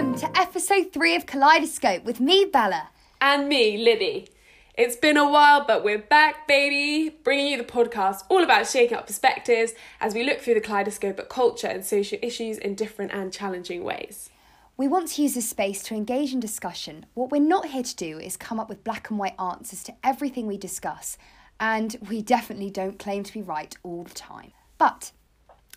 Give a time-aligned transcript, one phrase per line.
[0.00, 2.88] Welcome to episode three of Kaleidoscope with me, Bella.
[3.20, 4.28] And me, Libby.
[4.72, 8.96] It's been a while, but we're back, baby, bringing you the podcast all about shaking
[8.96, 13.12] up perspectives as we look through the kaleidoscope at culture and social issues in different
[13.12, 14.30] and challenging ways.
[14.78, 17.04] We want to use this space to engage in discussion.
[17.12, 19.94] What we're not here to do is come up with black and white answers to
[20.02, 21.18] everything we discuss,
[21.60, 24.52] and we definitely don't claim to be right all the time.
[24.78, 25.12] But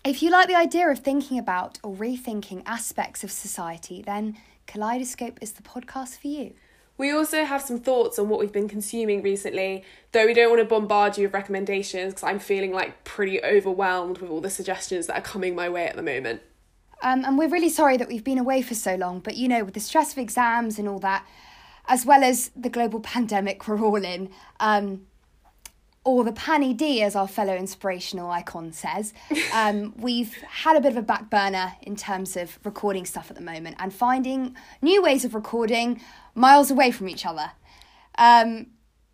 [0.04, 4.36] if you like the idea of thinking about or rethinking aspects of society, then
[4.66, 6.52] Kaleidoscope is the podcast for you.
[6.96, 10.60] We also have some thoughts on what we've been consuming recently, though we don't want
[10.60, 15.08] to bombard you with recommendations because I'm feeling like pretty overwhelmed with all the suggestions
[15.08, 16.42] that are coming my way at the moment.
[17.02, 19.64] Um, and we're really sorry that we've been away for so long, but you know,
[19.64, 21.26] with the stress of exams and all that,
[21.88, 25.06] as well as the global pandemic we're all in, um,
[26.04, 29.14] or the Panny D, as our fellow inspirational icon says,
[29.54, 33.36] um, we've had a bit of a back burner in terms of recording stuff at
[33.36, 36.00] the moment and finding new ways of recording
[36.34, 37.52] miles away from each other.
[38.18, 38.66] Um,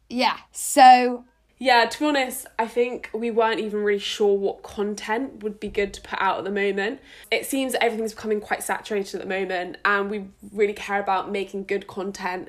[0.09, 1.25] yeah, so
[1.63, 5.69] Yeah, to be honest, I think we weren't even really sure what content would be
[5.69, 7.01] good to put out at the moment.
[7.31, 11.65] It seems everything's becoming quite saturated at the moment, and we really care about making
[11.65, 12.49] good content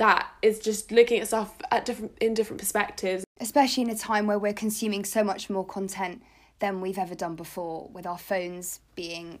[0.00, 3.22] that is just looking at stuff at different in different perspectives.
[3.38, 6.22] especially in a time where we're consuming so much more content
[6.58, 9.40] than we've ever done before, with our phones being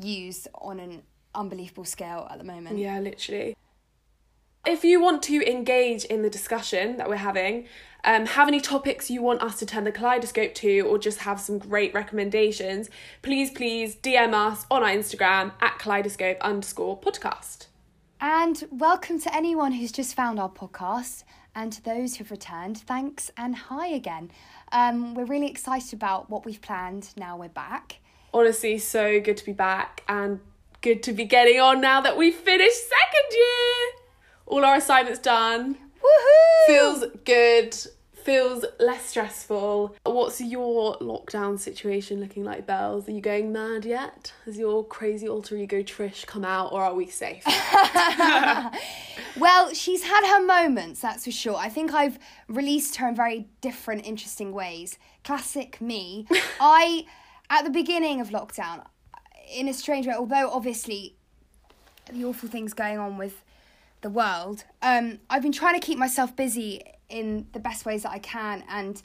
[0.00, 1.02] used on an
[1.34, 2.78] unbelievable scale at the moment.
[2.78, 3.56] Yeah, literally.
[4.66, 7.66] If you want to engage in the discussion that we're having,
[8.04, 11.40] um, have any topics you want us to turn the kaleidoscope to, or just have
[11.40, 12.90] some great recommendations,
[13.22, 17.66] please, please DM us on our Instagram at kaleidoscope underscore podcast.
[18.20, 21.22] And welcome to anyone who's just found our podcast,
[21.54, 24.32] and to those who've returned, thanks and hi again.
[24.72, 28.00] Um, we're really excited about what we've planned now we're back.
[28.34, 30.40] Honestly, so good to be back and
[30.80, 34.02] good to be getting on now that we've finished second year.
[34.46, 35.76] All our assignments done.
[36.02, 36.66] Woohoo!
[36.66, 37.76] Feels good.
[38.28, 39.96] Feels less stressful.
[40.04, 43.08] What's your lockdown situation looking like, Bells?
[43.08, 44.34] Are you going mad yet?
[44.44, 47.42] Has your crazy alter ego Trish come out, or are we safe?
[49.38, 51.54] Well, she's had her moments, that's for sure.
[51.54, 52.18] I think I've
[52.48, 54.98] released her in very different, interesting ways.
[55.22, 56.26] Classic me.
[56.60, 57.06] I,
[57.48, 58.84] at the beginning of lockdown,
[59.54, 61.14] in a strange way, although obviously
[62.12, 63.44] the awful things going on with
[64.00, 68.10] the world, um, I've been trying to keep myself busy in the best ways that
[68.12, 69.00] I can and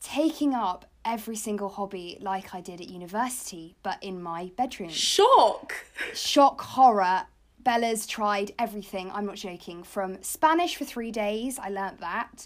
[0.00, 5.74] taking up every single hobby like I did at university, but in my bedroom Shock.
[6.14, 7.22] shock horror
[7.64, 12.44] bella's tried everything i'm not joking from spanish for three days i learnt that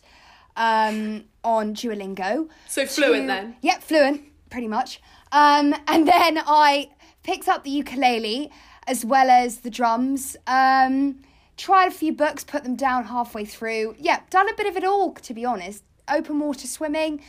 [0.56, 3.56] um, on duolingo So fluent to- then.
[3.62, 4.20] yep fluent
[4.50, 5.00] pretty much
[5.32, 6.90] um, and then i
[7.22, 8.50] picked up the ukulele
[8.86, 11.18] as well as the drums um,
[11.56, 14.84] tried a few books put them down halfway through yeah done a bit of it
[14.84, 17.20] all to be honest open water swimming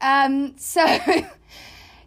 [0.00, 0.84] um, so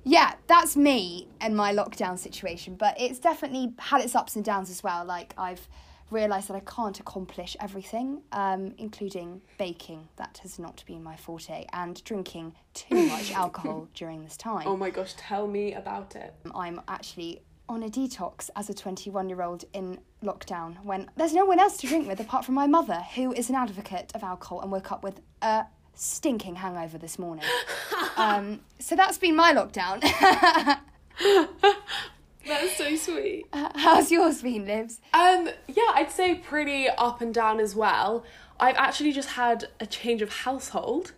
[0.03, 2.75] yeah, that's me and my lockdown situation.
[2.75, 5.05] But it's definitely had its ups and downs as well.
[5.05, 5.67] Like I've
[6.11, 10.07] realised that I can't accomplish everything, um, including baking.
[10.17, 14.67] That has not been my forte, and drinking too much alcohol during this time.
[14.67, 16.33] Oh my gosh, tell me about it.
[16.53, 17.41] I'm actually
[17.73, 21.75] on a detox as a 21 year old in lockdown when there's no one else
[21.77, 24.91] to drink with apart from my mother, who is an advocate of alcohol and woke
[24.91, 27.45] up with a stinking hangover this morning.
[28.17, 30.01] um, so that's been my lockdown.
[32.45, 33.45] That's so sweet.
[33.53, 34.99] How's yours been, Livs?
[35.13, 38.25] Um, yeah, I'd say pretty up and down as well.
[38.59, 41.13] I've actually just had a change of household.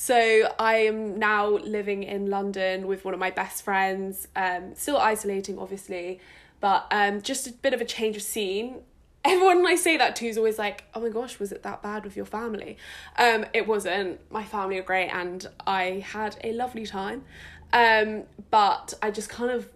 [0.00, 4.96] So I am now living in London with one of my best friends, um, still
[4.96, 6.20] isolating obviously,
[6.60, 8.82] but um, just a bit of a change of scene.
[9.24, 12.04] Everyone I say that to is always like, oh my gosh, was it that bad
[12.04, 12.76] with your family?
[13.16, 14.20] Um, it wasn't.
[14.30, 17.24] My family are great and I had a lovely time.
[17.72, 18.22] Um,
[18.52, 19.68] but I just kind of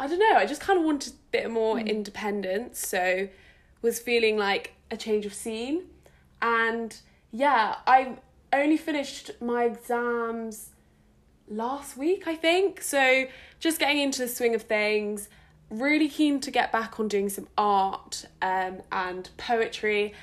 [0.00, 3.28] I don't know, I just kind of wanted a bit more independence, so
[3.82, 5.84] was feeling like a change of scene.
[6.42, 6.96] And
[7.30, 8.16] yeah, I
[8.52, 10.70] only finished my exams
[11.48, 12.80] last week, I think.
[12.82, 13.26] So
[13.58, 15.28] just getting into the swing of things,
[15.70, 20.14] really keen to get back on doing some art um, and poetry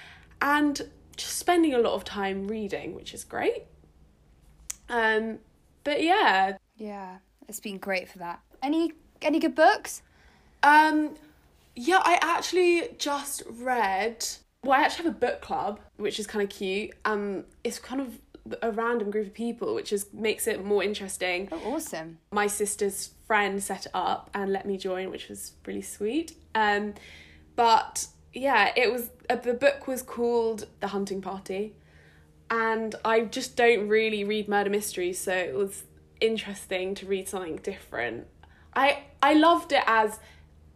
[0.41, 0.81] and
[1.15, 3.63] just spending a lot of time reading, which is great.
[4.89, 5.39] Um,
[5.83, 8.39] but yeah, Yeah, it's been great for that.
[8.61, 10.01] Any any good books?
[10.63, 11.15] Um,
[11.75, 14.25] yeah, I actually just read.
[14.67, 16.91] Well, I actually have a book club, which is kind of cute.
[17.05, 18.19] Um, it's kind of
[18.61, 21.47] a random group of people, which is makes it more interesting.
[21.53, 22.17] Oh, awesome.
[22.33, 26.33] My sister's friend set it up and let me join, which was really sweet.
[26.53, 26.95] Um,
[27.55, 31.73] But yeah, it was uh, the book was called The Hunting Party,
[32.49, 35.85] and I just don't really read murder mysteries, so it was
[36.19, 38.27] interesting to read something different.
[38.75, 40.19] I I loved it as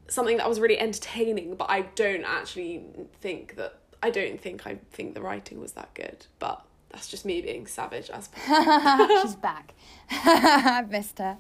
[0.08, 2.86] something that was really entertaining, but I don't actually
[3.20, 7.26] think that I don't think I think the writing was that good, but that's just
[7.26, 8.30] me being savage as
[9.22, 9.74] She's back.
[10.12, 11.38] I've missed her.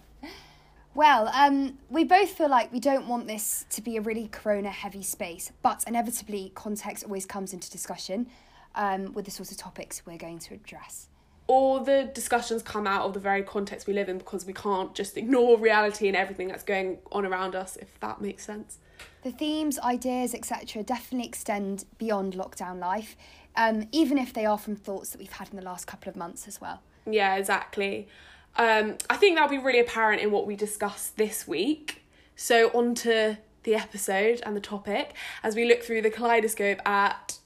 [0.93, 4.69] Well, um, we both feel like we don't want this to be a really corona
[4.69, 8.27] heavy space, but inevitably, context always comes into discussion
[8.75, 11.07] um, with the sorts of topics we're going to address.
[11.51, 14.95] All the discussions come out of the very context we live in because we can't
[14.95, 18.77] just ignore reality and everything that's going on around us, if that makes sense.
[19.23, 23.17] The themes, ideas, etc., definitely extend beyond lockdown life,
[23.57, 26.15] um, even if they are from thoughts that we've had in the last couple of
[26.15, 26.81] months as well.
[27.05, 28.07] Yeah, exactly.
[28.55, 32.03] Um, I think that'll be really apparent in what we discuss this week.
[32.37, 37.39] So, on to the episode and the topic as we look through the kaleidoscope at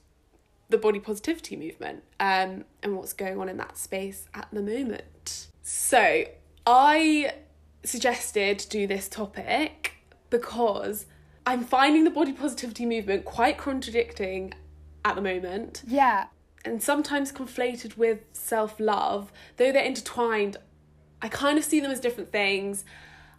[0.68, 5.48] the body positivity movement um, and what's going on in that space at the moment.
[5.62, 6.24] So,
[6.66, 7.32] I
[7.84, 9.92] suggested do this topic
[10.30, 11.06] because
[11.46, 14.52] I'm finding the body positivity movement quite contradicting
[15.04, 15.82] at the moment.
[15.86, 16.26] Yeah.
[16.64, 20.56] And sometimes conflated with self love, though they're intertwined.
[21.22, 22.84] I kind of see them as different things.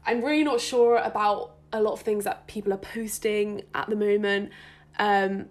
[0.06, 3.95] I'm really not sure about a lot of things that people are posting at the
[3.95, 4.51] moment.
[4.97, 5.47] Um,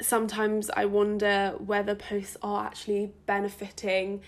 [0.00, 4.22] sometimes I wonder whether posts are actually benefiting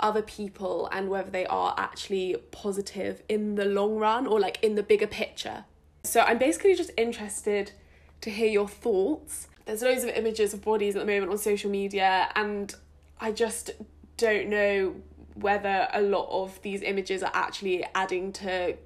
[0.00, 4.74] other people and whether they are actually positive in the long run or like in
[4.74, 5.64] the bigger picture.
[6.02, 7.72] So I'm basically just interested
[8.20, 9.48] to hear your thoughts.
[9.64, 12.74] There's loads of images of bodies at the moment on social media, and
[13.20, 13.70] I just
[14.16, 14.96] don't know
[15.34, 18.76] whether a lot of these images are actually adding to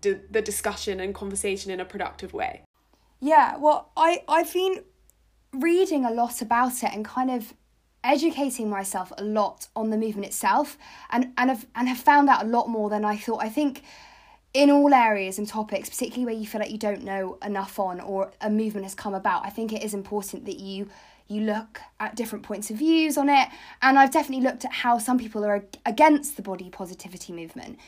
[0.00, 2.62] d- the discussion and conversation in a productive way.
[3.20, 4.84] Yeah, well, I, I've been
[5.52, 7.54] reading a lot about it and kind of
[8.04, 10.76] educating myself a lot on the movement itself
[11.10, 13.42] and, and, have, and have found out a lot more than I thought.
[13.42, 13.82] I think
[14.54, 18.00] in all areas and topics, particularly where you feel like you don't know enough on
[18.00, 20.88] or a movement has come about, I think it is important that you
[21.28, 23.48] you look at different points of views on it.
[23.80, 27.78] And I've definitely looked at how some people are against the body positivity movement.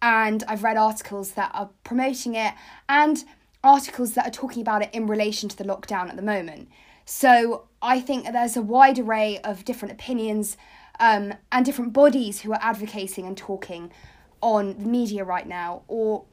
[0.00, 2.54] And I've read articles that are promoting it
[2.88, 3.22] and
[3.62, 6.68] articles that are talking about it in relation to the lockdown at the moment.
[7.04, 10.56] So I think there's a wide array of different opinions
[11.00, 13.90] um, and different bodies who are advocating and talking
[14.40, 16.24] on the media right now or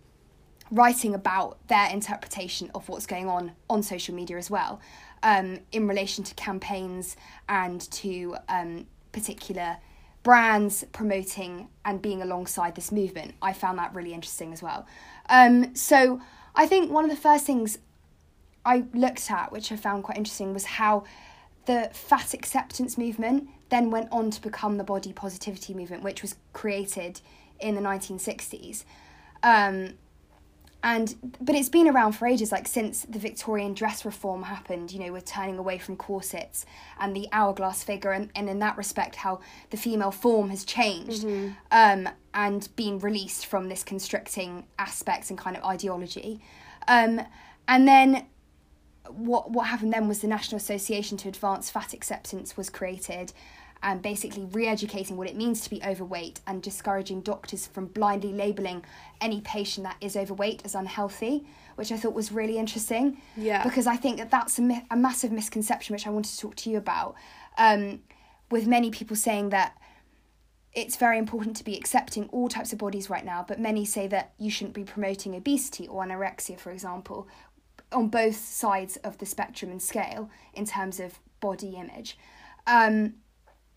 [0.69, 4.79] writing about their interpretation of what's going on on social media as well
[5.23, 7.17] um, in relation to campaigns
[7.49, 9.77] and to um, particular
[10.23, 13.33] brands promoting and being alongside this movement.
[13.41, 14.85] I found that really interesting as well.
[15.29, 16.21] Um, so
[16.55, 17.79] I think one of the first things
[18.65, 21.03] I looked at, which I found quite interesting, was how
[21.65, 26.35] the fat acceptance movement then went on to become the body positivity movement, which was
[26.53, 27.21] created
[27.59, 28.83] in the 1960s.
[29.43, 29.93] Um,
[30.83, 34.99] and but it's been around for ages like since the victorian dress reform happened you
[34.99, 36.65] know we're turning away from corsets
[36.99, 41.23] and the hourglass figure and, and in that respect how the female form has changed
[41.23, 41.51] mm-hmm.
[41.71, 46.41] um, and been released from this constricting aspects and kind of ideology
[46.87, 47.21] um,
[47.67, 48.25] and then
[49.09, 53.33] what what happened then was the National Association to Advance Fat Acceptance was created
[53.83, 58.85] and basically re-educating what it means to be overweight and discouraging doctors from blindly labeling
[59.19, 61.43] any patient that is overweight as unhealthy
[61.75, 63.17] which i thought was really interesting.
[63.35, 63.63] Yeah.
[63.63, 66.69] Because i think that that's a, a massive misconception which i wanted to talk to
[66.69, 67.15] you about.
[67.57, 68.01] Um,
[68.49, 69.77] with many people saying that
[70.73, 74.07] it's very important to be accepting all types of bodies right now but many say
[74.07, 77.27] that you shouldn't be promoting obesity or anorexia for example
[77.91, 82.17] on both sides of the spectrum and scale in terms of body image
[82.67, 83.15] um,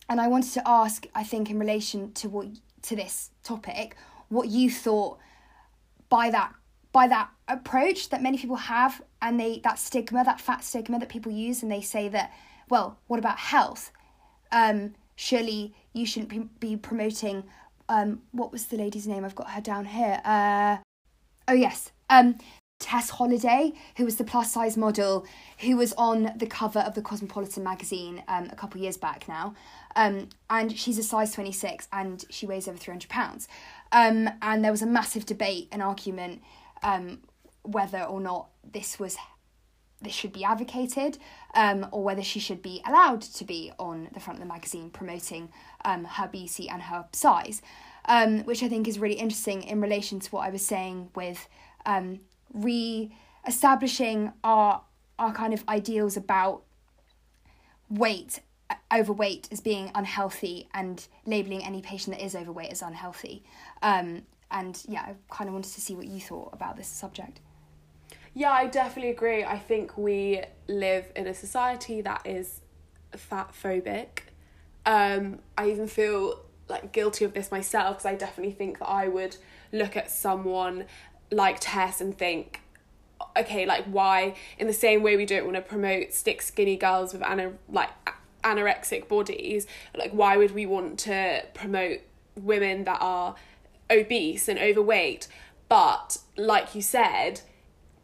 [0.08, 2.46] and I wanted to ask, I think, in relation to what
[2.82, 3.96] to this topic,
[4.28, 5.18] what you thought
[6.08, 6.52] by that
[6.92, 11.08] by that approach that many people have, and they that stigma, that fat stigma that
[11.08, 12.32] people use, and they say that,
[12.68, 13.90] well, what about health?
[14.52, 17.44] Um, surely you shouldn't be, be promoting.
[17.88, 19.24] Um, what was the lady's name?
[19.24, 20.20] I've got her down here.
[20.24, 20.76] Uh,
[21.48, 22.36] oh yes, um,
[22.84, 25.26] Tess Holliday, who was the plus size model
[25.60, 29.54] who was on the cover of the Cosmopolitan magazine um, a couple years back now.
[29.96, 33.48] Um, and she's a size 26 and she weighs over 300 pounds.
[33.90, 36.42] Um, and there was a massive debate and argument
[36.82, 37.20] um,
[37.62, 39.16] whether or not this was
[40.02, 41.16] this should be advocated
[41.54, 44.90] um, or whether she should be allowed to be on the front of the magazine
[44.90, 45.48] promoting
[45.86, 47.62] um, her beauty and her size,
[48.44, 51.48] which I think is really interesting in relation to what I was saying with
[51.86, 52.20] um,
[52.54, 53.14] re
[53.46, 54.80] establishing our
[55.18, 56.62] our kind of ideals about
[57.90, 58.40] weight
[58.92, 63.42] overweight as being unhealthy and labeling any patient that is overweight as unhealthy.
[63.82, 67.40] Um, and yeah i kind of wanted to see what you thought about this subject.
[68.34, 69.44] Yeah i definitely agree.
[69.44, 72.60] I think we live in a society that is
[73.12, 74.20] fat phobic.
[74.86, 79.08] Um, i even feel like guilty of this myself because i definitely think that i
[79.08, 79.36] would
[79.72, 80.84] look at someone
[81.30, 82.60] like tess and think
[83.36, 87.12] okay, like why in the same way we don't want to promote stick skinny girls
[87.12, 87.90] with ana- like
[88.42, 89.66] anorexic bodies,
[89.96, 92.00] like why would we want to promote
[92.36, 93.34] women that are
[93.90, 95.26] obese and overweight?
[95.68, 97.40] But like you said,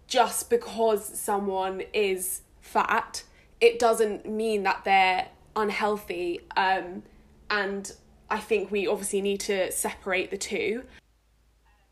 [0.07, 3.23] just because someone is fat,
[3.61, 6.41] it doesn't mean that they're unhealthy.
[6.57, 7.03] Um,
[7.51, 7.93] and
[8.29, 10.85] I think we obviously need to separate the two.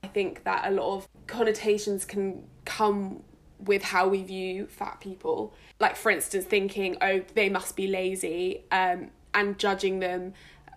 [0.09, 3.23] I think that a lot of connotations can come
[3.59, 5.53] with how we view fat people.
[5.79, 10.33] Like, for instance, thinking, oh, they must be lazy, um, and judging them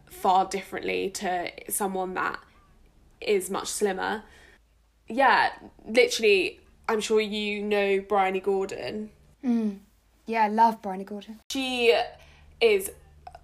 [0.05, 2.39] far differently to someone that
[3.21, 4.23] is much slimmer.
[5.07, 5.51] Yeah,
[5.87, 6.59] literally,
[6.89, 9.11] I'm sure you know Bryony Gordon.
[9.45, 9.77] Mm.
[10.25, 11.39] Yeah, I love Bryony Gordon.
[11.49, 11.97] She
[12.59, 12.91] is,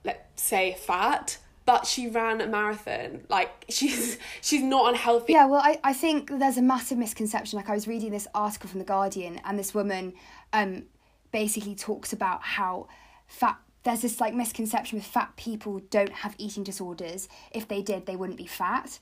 [0.04, 3.26] let's say, fat, but she ran a marathon.
[3.30, 5.34] Like she's she's not unhealthy.
[5.34, 7.58] Yeah well I, I think there's a massive misconception.
[7.58, 10.14] Like i was reading this article from the guardian and this woman
[10.54, 10.84] um
[11.32, 12.88] basically talks about how
[13.28, 17.28] fat there's this like misconception with fat people don't have eating disorders.
[17.52, 19.00] If they did they wouldn't be fat.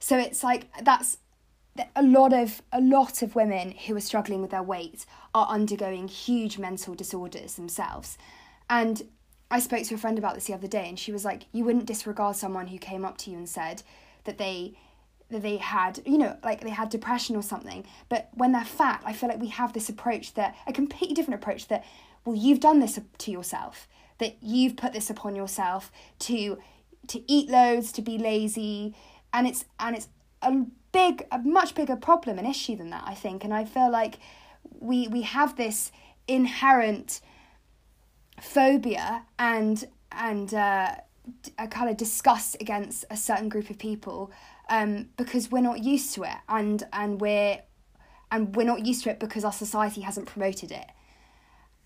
[0.00, 1.18] So it's like that's
[1.94, 6.08] a lot of a lot of women who are struggling with their weight are undergoing
[6.08, 8.16] huge mental disorders themselves.
[8.70, 9.02] And
[9.50, 11.64] I spoke to a friend about this the other day, and she was like, "You
[11.64, 13.82] wouldn't disregard someone who came up to you and said
[14.24, 14.76] that they
[15.30, 17.84] that they had, you know, like they had depression or something.
[18.08, 21.42] But when they're fat, I feel like we have this approach that a completely different
[21.42, 21.84] approach that,
[22.24, 23.86] well, you've done this to yourself,
[24.18, 26.58] that you've put this upon yourself to
[27.08, 28.94] to eat loads, to be lazy,
[29.32, 30.08] and it's and it's
[30.42, 33.44] a big, a much bigger problem, an issue than that, I think.
[33.44, 34.18] And I feel like
[34.80, 35.92] we we have this
[36.26, 37.20] inherent
[38.40, 40.94] phobia and and uh,
[41.58, 44.30] a kind of disgust against a certain group of people
[44.70, 47.60] um, because we're not used to it and and we're
[48.30, 50.86] and we're not used to it because our society hasn't promoted it.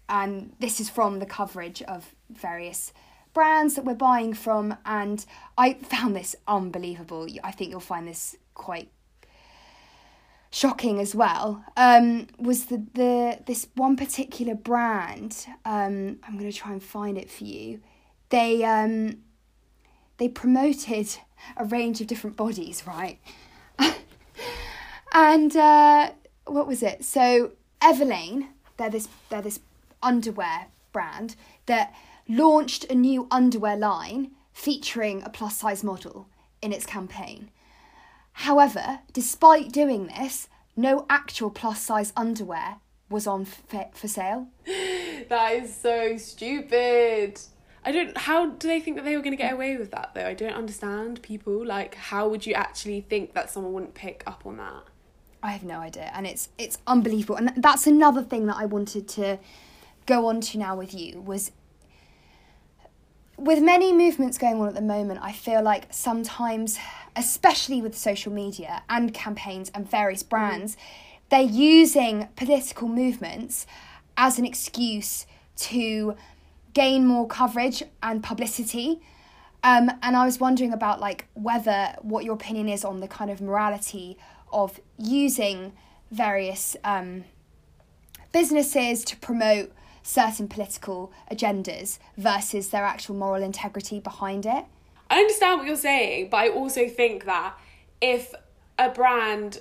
[0.08, 2.92] And this is from the coverage of various
[3.32, 5.24] brands that we're buying from and
[5.56, 7.26] i found this unbelievable.
[7.42, 8.90] I think you'll find this quite
[10.52, 15.46] shocking as well um, was the, the this one particular brand.
[15.64, 17.80] Um, I'm going to try and find it for you.
[18.28, 19.18] They um,
[20.18, 21.16] they promoted
[21.56, 23.18] a range of different bodies, right?
[25.12, 26.10] and uh,
[26.46, 27.04] what was it?
[27.04, 29.60] So Everlane, they're this they're this
[30.02, 31.94] underwear brand that
[32.28, 36.28] launched a new underwear line featuring a plus size model
[36.60, 37.50] in its campaign.
[38.32, 42.76] However, despite doing this, no actual plus size underwear
[43.08, 44.48] was on f- for sale.
[44.66, 47.38] that is so stupid.
[47.84, 48.16] I don't.
[48.16, 50.26] How do they think that they were going to get away with that though?
[50.26, 51.64] I don't understand people.
[51.64, 54.84] Like, how would you actually think that someone wouldn't pick up on that?
[55.42, 57.36] I have no idea, and it's it's unbelievable.
[57.36, 59.38] And that's another thing that I wanted to
[60.06, 61.52] go on to now with you was
[63.36, 65.20] with many movements going on at the moment.
[65.20, 66.78] I feel like sometimes
[67.16, 70.76] especially with social media and campaigns and various brands,
[71.30, 73.66] they're using political movements
[74.16, 75.26] as an excuse
[75.56, 76.16] to
[76.74, 79.00] gain more coverage and publicity.
[79.64, 83.30] Um, and I was wondering about like whether what your opinion is on the kind
[83.30, 84.18] of morality
[84.52, 85.72] of using
[86.10, 87.24] various um,
[88.32, 94.64] businesses to promote certain political agendas versus their actual moral integrity behind it.
[95.12, 97.58] I understand what you're saying, but I also think that
[98.00, 98.32] if
[98.78, 99.60] a brand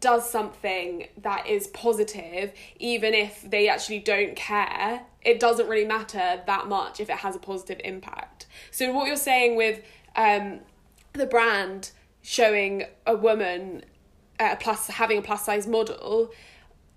[0.00, 6.42] does something that is positive, even if they actually don't care, it doesn't really matter
[6.46, 8.46] that much if it has a positive impact.
[8.70, 9.82] So, what you're saying with
[10.16, 10.60] um,
[11.12, 11.90] the brand
[12.22, 13.84] showing a woman
[14.40, 16.32] uh, plus having a plus size model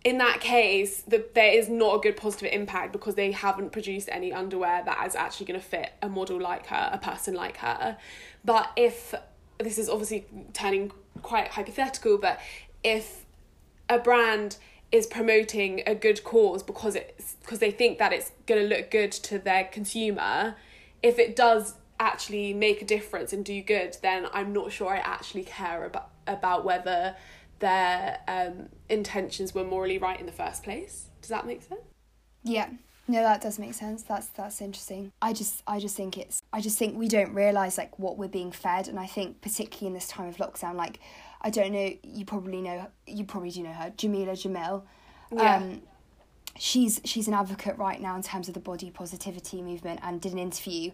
[0.04, 4.10] in that case, the, there is not a good positive impact because they haven't produced
[4.12, 7.58] any underwear that is actually going to fit a model like her, a person like
[7.58, 7.98] her.
[8.46, 9.14] But if
[9.58, 10.92] this is obviously turning
[11.24, 12.40] quite hypothetical, but
[12.84, 13.26] if
[13.90, 14.58] a brand
[14.92, 18.90] is promoting a good cause because it's because they think that it's going to look
[18.90, 20.56] good to their consumer,
[21.04, 24.98] if it does actually make a difference and do good, then I'm not sure I
[24.98, 27.16] actually care about about whether
[27.60, 31.08] their um, intentions were morally right in the first place.
[31.22, 31.82] Does that make sense?
[32.44, 32.70] Yeah.
[33.10, 34.04] No, that does make sense.
[34.04, 35.14] That's that's interesting.
[35.22, 38.28] I just I just think it's I just think we don't realize like what we're
[38.28, 41.00] being fed, and I think particularly in this time of lockdown, like
[41.42, 44.84] I don't know, you probably know you probably do know her, Jameela Jamil.
[45.32, 45.56] Yeah.
[45.56, 45.82] Um,
[46.58, 50.34] she's she's an advocate right now in terms of the body positivity movement, and did
[50.34, 50.92] an interview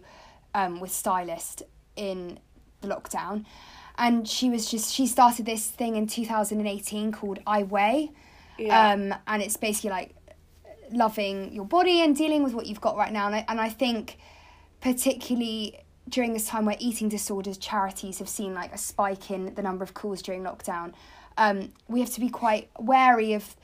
[0.54, 1.64] um, with Stylist
[1.96, 2.38] in
[2.80, 3.44] the lockdown,
[3.96, 7.62] and she was just she started this thing in two thousand and eighteen called I
[7.62, 8.12] Weigh,
[8.58, 8.92] Yeah.
[8.92, 10.14] um, and it's basically like
[10.90, 13.26] loving your body and dealing with what you've got right now.
[13.26, 14.18] And I, and I think,
[14.80, 19.62] particularly during this time where eating disorders charities have seen like a spike in the
[19.62, 20.92] number of calls during lockdown,
[21.38, 23.56] um, we have to be quite wary of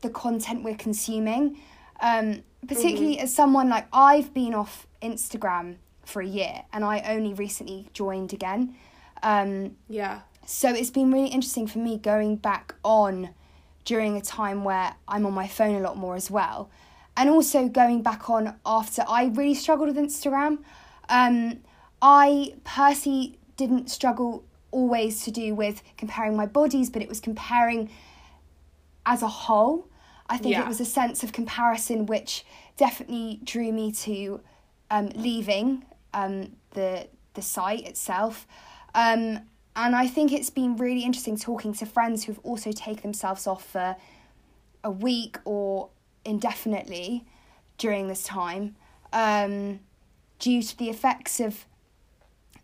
[0.00, 1.58] the content we're consuming.
[2.00, 7.34] Um, particularly as someone like I've been off Instagram for a year and I only
[7.34, 8.74] recently joined again.
[9.22, 10.20] Um, yeah.
[10.46, 13.30] so it's been really interesting for me going back on
[13.84, 16.70] during a time where I'm on my phone a lot more as well.
[17.16, 20.58] And also going back on after I really struggled with Instagram.
[21.08, 21.58] Um,
[22.00, 27.90] I personally didn't struggle always to do with comparing my bodies, but it was comparing
[29.04, 29.88] as a whole.
[30.28, 30.62] I think Yeah.
[30.62, 32.44] it was a sense of comparison which
[32.76, 34.40] definitely drew me to
[34.90, 38.46] um, leaving um, the the site itself.
[38.94, 39.40] Um,
[39.74, 43.64] and I think it's been really interesting talking to friends who've also taken themselves off
[43.64, 43.96] for
[44.84, 45.88] a week or
[46.24, 47.24] indefinitely
[47.78, 48.76] during this time
[49.12, 49.80] um,
[50.38, 51.64] due to the effects of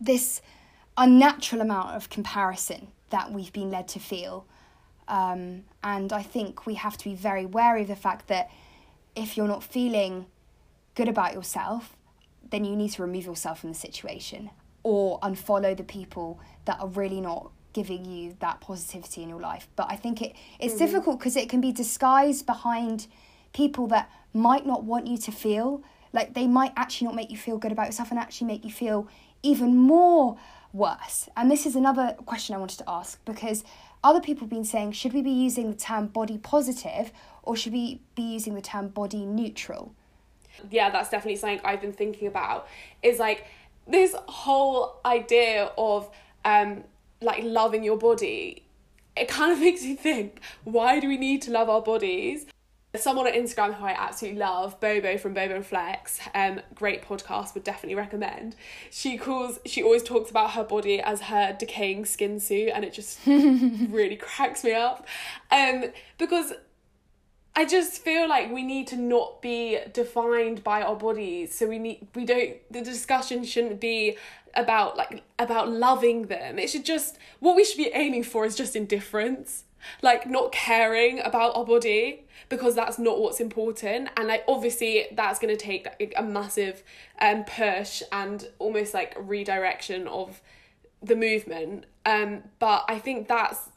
[0.01, 0.43] this
[0.97, 4.47] unnatural amount of comparison that we've been led to feel.
[5.07, 8.51] Um, and I think we have to be very wary of the fact that
[9.17, 10.27] if you're not feeling
[10.95, 11.97] good about yourself,
[12.51, 14.51] then you need to remove yourself from the situation
[14.83, 19.69] or unfollow the people that are really not giving you that positivity in your life.
[19.77, 20.85] But I think it it's mm-hmm.
[20.85, 23.07] difficult because it can be disguised behind
[23.53, 27.37] people that might not want you to feel like they might actually not make you
[27.37, 29.09] feel good about yourself and actually make you feel
[29.43, 30.39] even more
[30.73, 31.29] worse.
[31.37, 33.65] And this is another question I wanted to ask because
[34.03, 37.13] other people have been saying should we be using the term body positive
[37.43, 39.95] or should we be using the term body neutral?
[40.71, 42.69] yeah, that's definitely something I've been thinking about.
[43.03, 43.47] Is like
[43.89, 46.11] this whole idea of
[46.45, 46.85] um
[47.21, 48.65] like loving your body.
[49.17, 52.47] It kind of makes you think, why do we need to love our bodies?
[52.97, 57.53] Someone on Instagram who I absolutely love, Bobo from Bobo and Flex, um, great podcast,
[57.55, 58.57] would definitely recommend.
[58.91, 62.95] She calls, she always talks about her body as her decaying skin suit, and it
[62.95, 65.07] just really cracks me up.
[65.51, 65.85] Um,
[66.17, 66.55] because
[67.59, 71.53] I just feel like we need to not be defined by our bodies.
[71.53, 74.17] So we need we don't the discussion shouldn't be
[74.55, 76.61] about like about loving them.
[76.61, 79.65] It should just what we should be aiming for is just indifference.
[80.03, 85.41] Like not caring about our body because that's not what's important and like obviously that's
[85.41, 86.85] going to take like, a massive
[87.21, 90.41] um push and almost like redirection of
[91.03, 93.69] the movement um but I think that's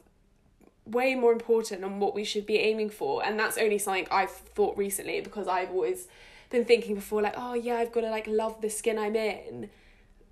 [0.84, 3.24] way more important and what we should be aiming for.
[3.24, 6.08] And that's only something I've thought recently because I've always
[6.50, 9.70] been thinking before like oh yeah I've got to like love the skin I'm in.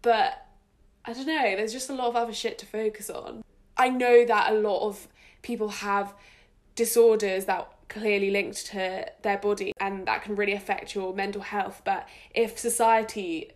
[0.03, 0.47] But
[1.05, 3.43] I don't know there's just a lot of other shit to focus on.
[3.77, 5.09] I know that a lot of
[5.43, 6.15] people have
[6.75, 11.83] disorders that clearly linked to their body and that can really affect your mental health.
[11.85, 13.53] But if society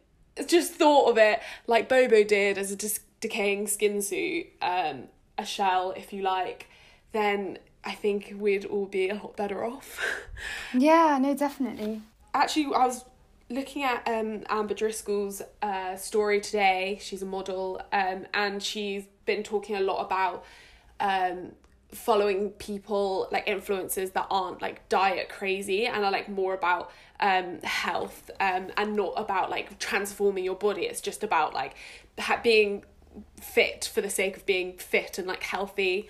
[0.47, 5.05] just thought of it like Bobo did as a dis- decaying skin suit um
[5.39, 6.69] a shell if you like
[7.15, 10.01] then I think we'd all be a lot better off.
[10.77, 12.03] Yeah, no, definitely.
[12.35, 13.05] Actually, I was
[13.49, 16.99] looking at um, Amber Driscoll's uh, story today.
[17.01, 20.45] She's a model, um, and she's been talking a lot about
[20.99, 21.53] um,
[21.93, 27.61] following people like influencers that aren't like diet crazy and are like more about um,
[27.63, 30.83] health um, and not about like transforming your body.
[30.83, 31.77] It's just about like
[32.19, 32.85] ha- being
[33.41, 36.09] fit for the sake of being fit and like healthy.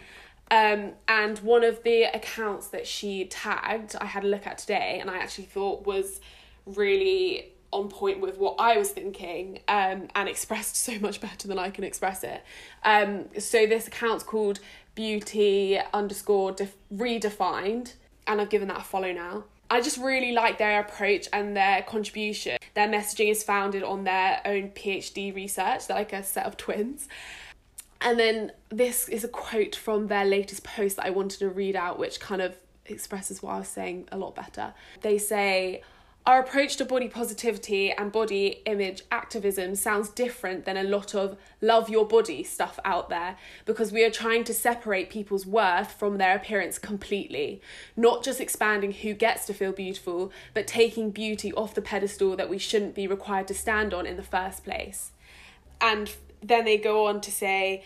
[0.50, 4.98] Um, and one of the accounts that she tagged, I had a look at today,
[5.00, 6.20] and I actually thought was
[6.66, 11.58] really on point with what I was thinking, um, and expressed so much better than
[11.58, 12.42] I can express it.
[12.84, 14.60] Um, so this account's called
[14.94, 17.94] Beauty underscore def- redefined,
[18.26, 19.44] and I've given that a follow now.
[19.70, 22.58] I just really like their approach and their contribution.
[22.74, 25.86] Their messaging is founded on their own PhD research.
[25.86, 27.08] They're like a set of twins.
[28.04, 31.74] And then this is a quote from their latest post that I wanted to read
[31.74, 34.74] out, which kind of expresses what I was saying a lot better.
[35.00, 35.80] They say,
[36.26, 41.38] Our approach to body positivity and body image activism sounds different than a lot of
[41.62, 46.18] love your body stuff out there because we are trying to separate people's worth from
[46.18, 47.62] their appearance completely,
[47.96, 52.50] not just expanding who gets to feel beautiful, but taking beauty off the pedestal that
[52.50, 55.12] we shouldn't be required to stand on in the first place.
[55.80, 56.12] And
[56.48, 57.84] then they go on to say,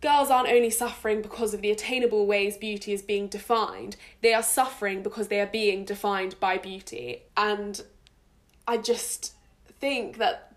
[0.00, 4.42] girls aren't only suffering because of the attainable ways beauty is being defined, they are
[4.42, 7.22] suffering because they are being defined by beauty.
[7.36, 7.80] And
[8.66, 9.34] I just
[9.80, 10.52] think that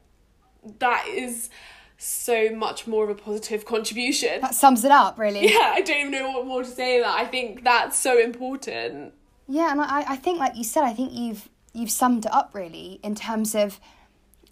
[0.80, 1.50] that is
[1.98, 4.42] so much more of a positive contribution.
[4.42, 5.52] That sums it up, really.
[5.52, 7.20] Yeah, I don't even know what more to say that.
[7.20, 9.14] I think that's so important.
[9.48, 12.52] Yeah, and I, I think, like you said, I think you've you've summed it up
[12.54, 13.80] really in terms of.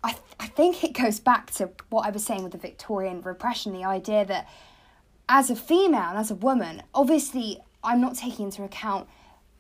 [0.04, 3.22] I, th- I think it goes back to what I was saying with the Victorian
[3.22, 4.50] repression, the idea that
[5.30, 9.08] as a female and as a woman, obviously, I'm not taking into account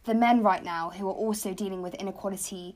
[0.03, 2.75] the men right now who are also dealing with inequality,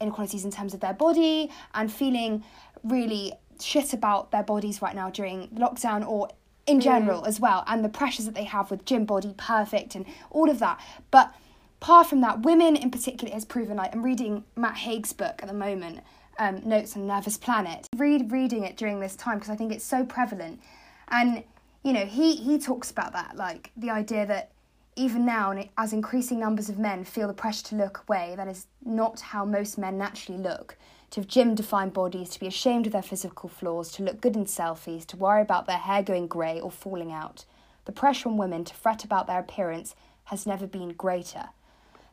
[0.00, 2.44] inequalities in terms of their body and feeling
[2.82, 6.28] really shit about their bodies right now during lockdown or
[6.66, 7.28] in general mm.
[7.28, 10.58] as well, and the pressures that they have with gym body perfect and all of
[10.58, 10.80] that.
[11.10, 11.32] But
[11.80, 15.48] apart from that, women in particular has proven like I'm reading Matt Haig's book at
[15.48, 16.00] the moment,
[16.38, 17.86] um, Notes on Nervous Planet.
[17.96, 20.60] Read reading it during this time because I think it's so prevalent.
[21.08, 21.44] And
[21.84, 24.50] you know, he, he talks about that, like the idea that
[24.96, 28.66] even now, as increasing numbers of men feel the pressure to look away, that is
[28.84, 30.76] not how most men naturally look.
[31.10, 34.34] To have gym defined bodies, to be ashamed of their physical flaws, to look good
[34.34, 37.44] in selfies, to worry about their hair going grey or falling out.
[37.84, 39.94] The pressure on women to fret about their appearance
[40.24, 41.50] has never been greater.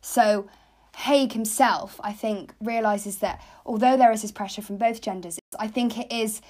[0.02, 0.50] So,
[0.96, 5.68] Haig himself, I think, realizes that although there is this pressure from both genders, I
[5.68, 6.42] think it is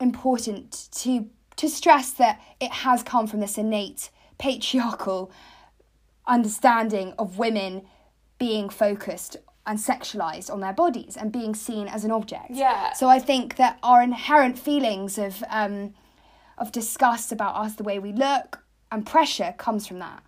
[0.00, 5.30] important to to stress that it has come from this innate patriarchal
[6.26, 7.82] understanding of women
[8.38, 12.50] being focused and sexualized on their bodies and being seen as an object.
[12.50, 12.92] Yeah.
[12.92, 15.94] So I think that our inherent feelings of um,
[16.58, 20.22] of disgust about us, the way we look, and pressure comes from that.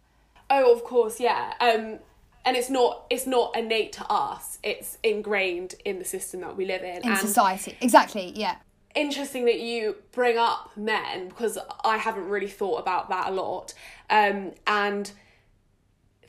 [0.48, 1.54] Oh, of course, yeah.
[1.60, 1.98] Um,
[2.46, 4.58] and it's not it's not innate to us.
[4.62, 7.02] It's ingrained in the system that we live in.
[7.02, 8.32] In and society, exactly.
[8.34, 8.56] Yeah
[8.96, 13.74] interesting that you bring up men because I haven't really thought about that a lot.
[14.10, 15.12] Um, and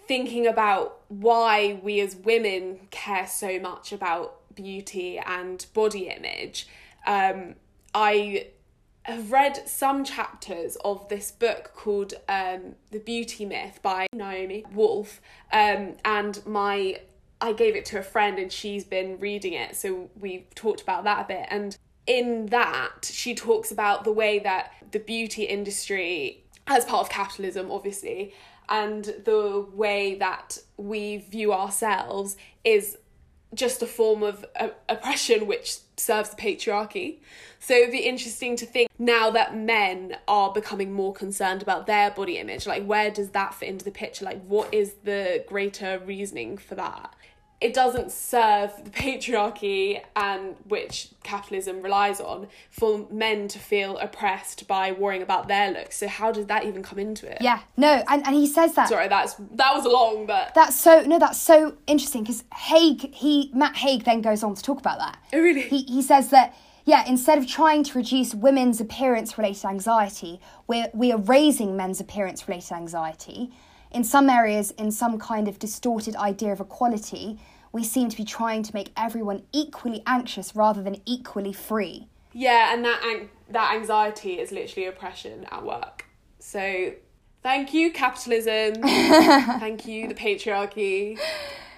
[0.07, 6.67] thinking about why we as women care so much about beauty and body image,
[7.07, 7.55] um,
[7.95, 8.47] I
[9.07, 15.21] have read some chapters of this book called um, The Beauty Myth by Naomi Wolf,
[15.51, 16.99] um, and my
[17.39, 21.03] I gave it to a friend and she's been reading it, so we've talked about
[21.03, 21.47] that a bit.
[21.49, 27.09] And in that, she talks about the way that the beauty industry, as part of
[27.09, 28.33] capitalism, obviously,
[28.69, 32.97] and the way that we view ourselves is
[33.53, 37.17] just a form of uh, oppression which serves the patriarchy.
[37.59, 42.11] So it'd be interesting to think now that men are becoming more concerned about their
[42.11, 44.25] body image, like where does that fit into the picture?
[44.25, 47.13] Like what is the greater reasoning for that?
[47.59, 54.67] It doesn't serve the patriarchy and which capitalism relies on for men to feel oppressed
[54.67, 55.97] by worrying about their looks.
[55.97, 57.39] So how did that even come into it?
[57.41, 58.89] Yeah, no, and, and he says that.
[58.89, 63.49] Sorry, that's that was long, but that's so no, that's so interesting because Haig, he
[63.53, 65.17] Matt Haig then goes on to talk about that.
[65.33, 65.61] Oh really?
[65.61, 70.89] He he says that yeah, instead of trying to reduce women's appearance related anxiety, we're
[70.93, 73.51] we are raising men's appearance related anxiety
[73.97, 77.39] in some areas, in some kind of distorted idea of equality,
[77.71, 82.07] we seem to be trying to make everyone equally anxious rather than equally free.
[82.31, 86.05] Yeah, and that an- that anxiety is literally oppression at work.
[86.37, 86.93] So,
[87.41, 88.83] thank you capitalism.
[88.83, 91.17] thank you the patriarchy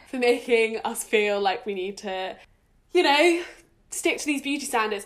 [0.07, 2.35] for making us feel like we need to,
[2.91, 3.43] you know,
[3.91, 5.05] stick to these beauty standards.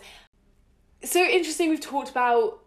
[1.04, 1.70] So interesting.
[1.70, 2.63] We've talked about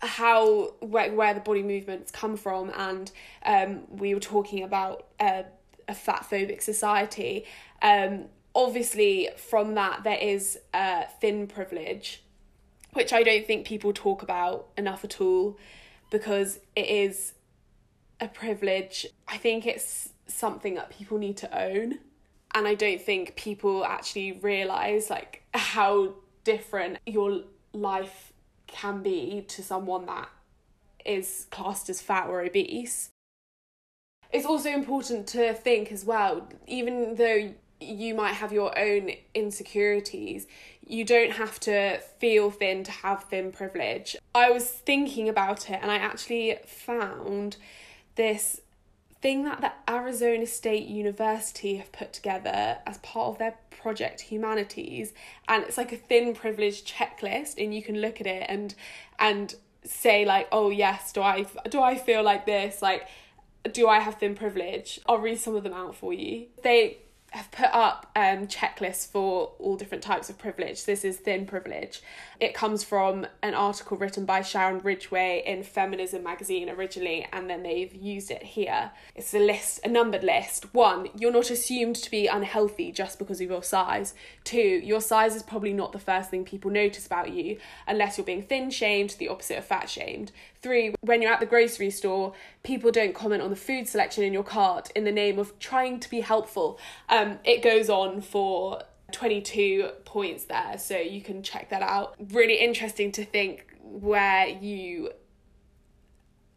[0.00, 3.10] how where, where the body movements come from and
[3.44, 5.42] um, we were talking about uh,
[5.88, 7.44] a fat phobic society.
[7.82, 12.24] Um, obviously from that there is uh, thin privilege
[12.94, 15.56] which i don't think people talk about enough at all
[16.10, 17.34] because it is
[18.20, 19.06] a privilege.
[19.26, 21.98] I think it's something that people need to own
[22.54, 28.32] and i don't think people actually realize like how different your life
[28.68, 30.28] can be to someone that
[31.04, 33.10] is classed as fat or obese.
[34.30, 40.46] It's also important to think as well, even though you might have your own insecurities,
[40.86, 44.16] you don't have to feel thin to have thin privilege.
[44.34, 47.56] I was thinking about it and I actually found
[48.16, 48.60] this
[49.20, 55.12] thing that the Arizona State University have put together as part of their project Humanities
[55.48, 58.74] and it's like a thin privilege checklist and you can look at it and
[59.18, 59.54] and
[59.84, 63.08] say like oh yes do I do I feel like this like
[63.72, 66.98] do I have thin privilege I'll read some of them out for you they
[67.30, 70.84] have put up um, checklists for all different types of privilege.
[70.84, 72.00] This is thin privilege.
[72.40, 77.64] It comes from an article written by Sharon Ridgway in Feminism magazine originally, and then
[77.64, 78.92] they've used it here.
[79.16, 80.72] It's a list, a numbered list.
[80.72, 84.14] One, you're not assumed to be unhealthy just because of your size.
[84.44, 88.24] Two, your size is probably not the first thing people notice about you unless you're
[88.24, 90.30] being thin shamed, the opposite of fat shamed.
[90.62, 94.32] Three, when you're at the grocery store, people don't comment on the food selection in
[94.32, 96.78] your cart in the name of trying to be helpful.
[97.08, 102.14] Um, it goes on for 22 points there, so you can check that out.
[102.32, 105.10] Really interesting to think where you,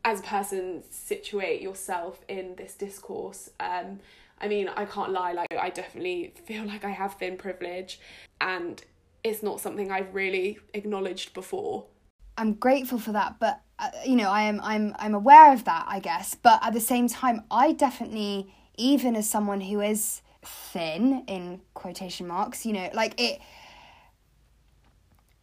[0.03, 3.49] as a person, situate yourself in this discourse.
[3.59, 3.99] Um,
[4.39, 7.99] I mean, I can't lie, like, I definitely feel like I have thin privilege,
[8.39, 8.83] and
[9.23, 11.85] it's not something I've really acknowledged before.
[12.37, 15.85] I'm grateful for that, but uh, you know, I am I'm I'm aware of that,
[15.87, 16.35] I guess.
[16.35, 22.27] But at the same time, I definitely, even as someone who is thin in quotation
[22.27, 23.39] marks, you know, like it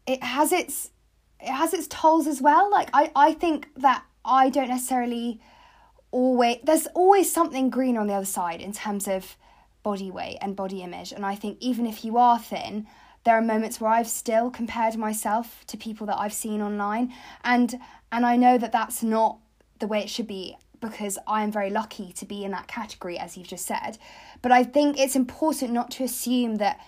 [0.06, 0.90] it has its
[1.40, 2.70] it has its tolls as well.
[2.70, 5.40] Like I I think that I don't necessarily
[6.10, 9.36] always there's always something green on the other side in terms of
[9.82, 12.86] body weight and body image, and I think even if you are thin
[13.24, 17.12] there are moments where I've still compared myself to people that I've seen online
[17.44, 17.78] and
[18.10, 19.38] and I know that that's not
[19.80, 23.18] the way it should be because I am very lucky to be in that category
[23.18, 23.98] as you've just said
[24.42, 26.80] but I think it's important not to assume that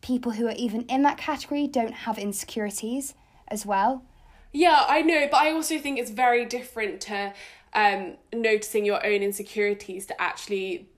[0.00, 3.14] people who are even in that category don't have insecurities
[3.48, 4.04] as well
[4.52, 7.32] yeah I know but I also think it's very different to
[7.74, 10.88] um, noticing your own insecurities to actually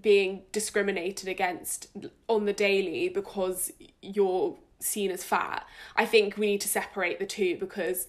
[0.00, 1.88] being discriminated against
[2.28, 5.66] on the daily because you're seen as fat.
[5.96, 8.06] I think we need to separate the two because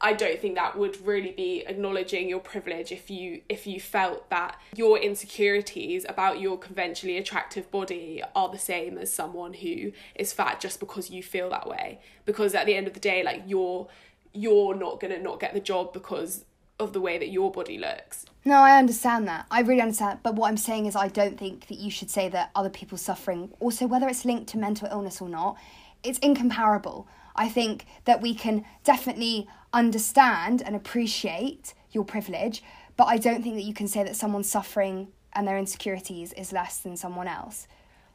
[0.00, 4.28] I don't think that would really be acknowledging your privilege if you if you felt
[4.30, 10.32] that your insecurities about your conventionally attractive body are the same as someone who is
[10.32, 13.42] fat just because you feel that way because at the end of the day like
[13.46, 13.88] you're
[14.32, 16.44] you're not going to not get the job because
[16.80, 18.26] of the way that your body looks.
[18.44, 19.46] No, I understand that.
[19.50, 20.20] I really understand.
[20.22, 22.98] But what I'm saying is, I don't think that you should say that other people
[22.98, 25.56] suffering, also whether it's linked to mental illness or not,
[26.02, 27.06] it's incomparable.
[27.36, 32.62] I think that we can definitely understand and appreciate your privilege,
[32.96, 36.52] but I don't think that you can say that someone suffering and their insecurities is
[36.52, 37.66] less than someone else.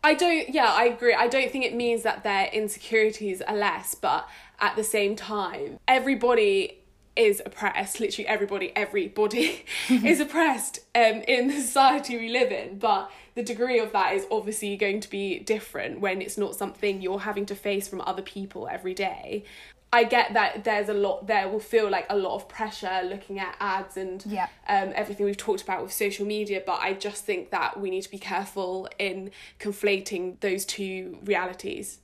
[0.03, 1.13] I don't, yeah, I agree.
[1.13, 4.29] I don't think it means that their insecurities are less, but
[4.61, 6.78] at the same time, everybody
[7.19, 7.99] is oppressed.
[7.99, 12.79] Literally everybody, everybody is oppressed um, in the society we live in.
[12.79, 17.01] But the degree of that is obviously going to be different when it's not something
[17.01, 19.43] you're having to face from other people every day.
[19.91, 23.39] I get that there's a lot there will feel like a lot of pressure looking
[23.39, 24.47] at ads and yeah.
[24.67, 28.03] um, everything we've talked about with social media, but I just think that we need
[28.03, 31.99] to be careful in conflating those two realities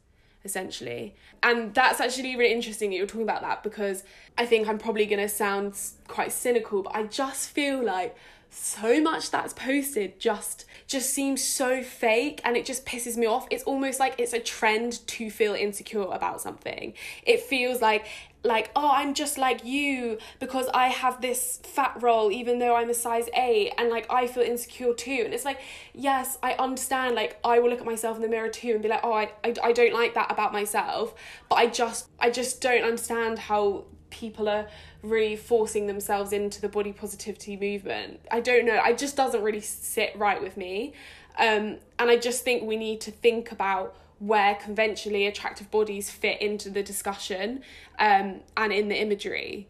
[0.46, 1.16] essentially.
[1.44, 4.04] And that's actually really interesting that you're talking about that because
[4.38, 5.78] I think I'm probably going to sound
[6.08, 8.16] quite cynical, but I just feel like
[8.50, 13.46] so much that's posted just just seems so fake and it just pisses me off
[13.52, 16.94] it's almost like it's a trend to feel insecure about something
[17.26, 18.06] it feels like
[18.46, 22.90] like oh i'm just like you because i have this fat roll even though i'm
[22.90, 25.22] a size 8 and like i feel insecure too.
[25.26, 25.60] And it's like
[25.94, 28.90] yes i understand like i will look at myself in the mirror too and be
[28.90, 31.14] like oh i, I, I don't like that about myself.
[31.50, 34.68] But i just i just don't understand how people are
[35.02, 38.22] really forcing themselves into the body positivity movement.
[38.32, 38.80] I don't know.
[38.86, 40.94] It just doesn't really sit right with me.
[41.38, 46.42] Um, and i just think we need to think about where conventionally attractive bodies fit
[46.42, 47.62] into the discussion
[48.00, 49.68] um, and in the imagery.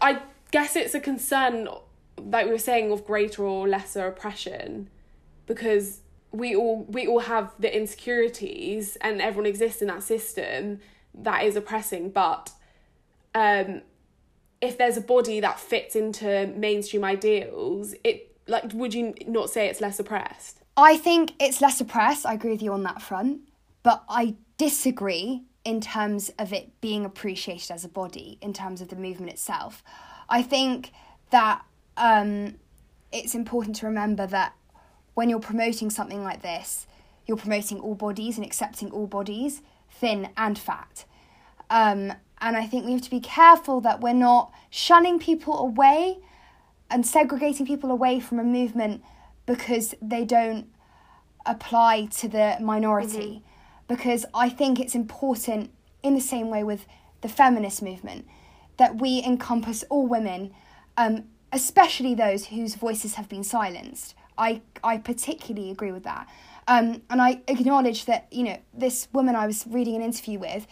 [0.00, 1.68] I guess it's a concern,
[2.16, 4.88] like we were saying, of greater or lesser oppression
[5.46, 10.78] because we all we all have the insecurities and everyone exists in that system
[11.14, 12.50] that is oppressing but
[13.34, 13.80] um
[14.60, 19.68] if there's a body that fits into mainstream ideals it like would you not say
[19.68, 20.62] it's less oppressed?
[20.76, 22.24] I think it's less oppressed.
[22.26, 23.40] I agree with you on that front
[23.88, 28.88] but I disagree in terms of it being appreciated as a body, in terms of
[28.88, 29.82] the movement itself.
[30.28, 30.92] I think
[31.30, 31.64] that
[31.96, 32.56] um,
[33.12, 34.52] it's important to remember that
[35.14, 36.86] when you're promoting something like this,
[37.26, 41.06] you're promoting all bodies and accepting all bodies, thin and fat.
[41.70, 46.18] Um, and I think we have to be careful that we're not shunning people away
[46.90, 49.02] and segregating people away from a movement
[49.46, 50.66] because they don't
[51.46, 53.42] apply to the minority.
[53.88, 55.70] Because I think it's important,
[56.02, 56.86] in the same way with
[57.22, 58.26] the feminist movement,
[58.76, 60.54] that we encompass all women,
[60.96, 64.14] um, especially those whose voices have been silenced.
[64.36, 66.28] I, I particularly agree with that.
[66.68, 70.66] Um, and I acknowledge that, you know, this woman I was reading an interview with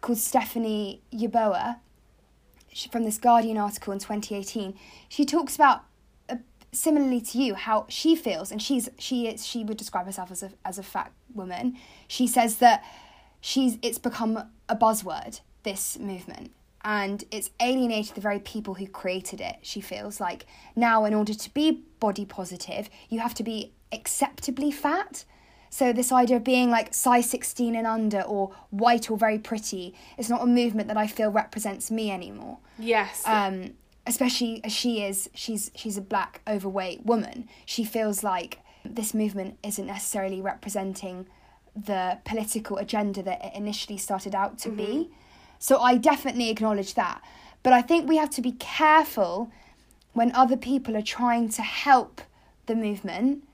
[0.00, 1.76] called Stephanie Yeboah
[2.90, 5.84] from this Guardian article in 2018, she talks about
[6.72, 10.42] similarly to you how she feels, and she's she is she would describe herself as
[10.42, 11.76] a as a fat woman.
[12.06, 12.84] She says that
[13.40, 16.52] she's it's become a buzzword this movement
[16.84, 21.34] and it's alienated the very people who created it she feels like now in order
[21.34, 25.24] to be body positive you have to be acceptably fat
[25.70, 29.94] so this idea of being like size 16 and under or white or very pretty
[30.16, 32.58] is not a movement that I feel represents me anymore.
[32.78, 33.22] Yes.
[33.26, 33.74] Um,
[34.08, 37.48] especially as she is, she's she's a black overweight woman.
[37.66, 41.26] She feels like this movement isn't necessarily representing
[41.76, 44.82] the political agenda that it initially started out to be.
[44.82, 45.12] Mm-hmm.
[45.58, 47.22] So I definitely acknowledge that.
[47.62, 49.50] But I think we have to be careful
[50.12, 52.22] when other people are trying to help
[52.66, 53.44] the movement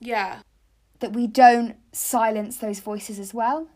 [0.00, 0.40] yeah.
[1.00, 3.68] that we don't silence those voices as well.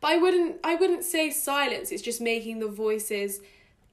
[0.00, 1.92] But I wouldn't I wouldn't say silence.
[1.92, 3.40] It's just making the voices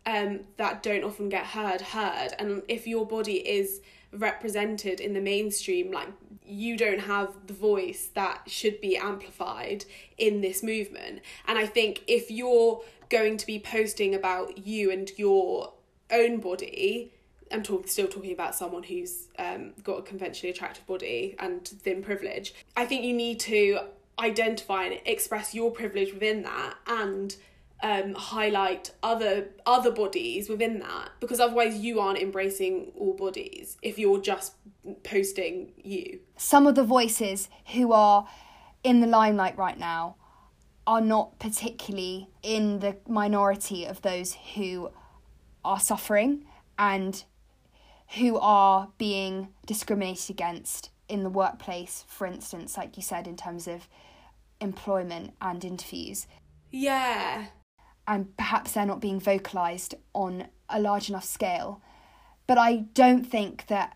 [0.05, 2.29] um, that don't often get heard heard.
[2.39, 3.81] And if your body is
[4.11, 6.09] represented in the mainstream, like
[6.43, 9.85] you don't have the voice that should be amplified
[10.17, 11.21] in this movement.
[11.47, 15.73] And I think if you're going to be posting about you and your
[16.11, 17.13] own body,
[17.51, 22.01] I'm talk, still talking about someone who's um, got a conventionally attractive body and thin
[22.01, 22.53] privilege.
[22.75, 23.79] I think you need to
[24.19, 27.35] identify and express your privilege within that and
[27.81, 33.97] um, highlight other other bodies within that because otherwise you aren't embracing all bodies if
[33.97, 34.53] you're just
[35.03, 36.19] posting you.
[36.37, 38.27] Some of the voices who are
[38.83, 40.15] in the limelight right now
[40.85, 44.91] are not particularly in the minority of those who
[45.63, 46.45] are suffering
[46.77, 47.23] and
[48.15, 53.67] who are being discriminated against in the workplace, for instance, like you said, in terms
[53.67, 53.87] of
[54.59, 56.27] employment and interviews.
[56.71, 57.47] Yeah.
[58.09, 61.81] And perhaps they're not being vocalised on a large enough scale.
[62.47, 63.95] But I don't think that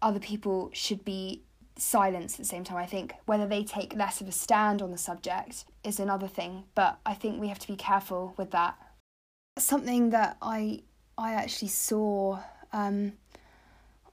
[0.00, 1.42] other people should be
[1.76, 2.76] silenced at the same time.
[2.76, 6.64] I think whether they take less of a stand on the subject is another thing,
[6.76, 8.76] but I think we have to be careful with that.
[9.58, 10.82] Something that I
[11.18, 12.38] I actually saw
[12.72, 13.14] um,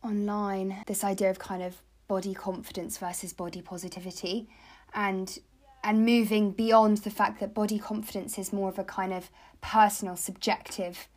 [0.04, 4.50] online this idea of kind of body confidence versus body positivity
[4.94, 5.40] and
[5.84, 9.30] and moving beyond the fact that body confidence is more of a kind of
[9.62, 11.08] personal subjective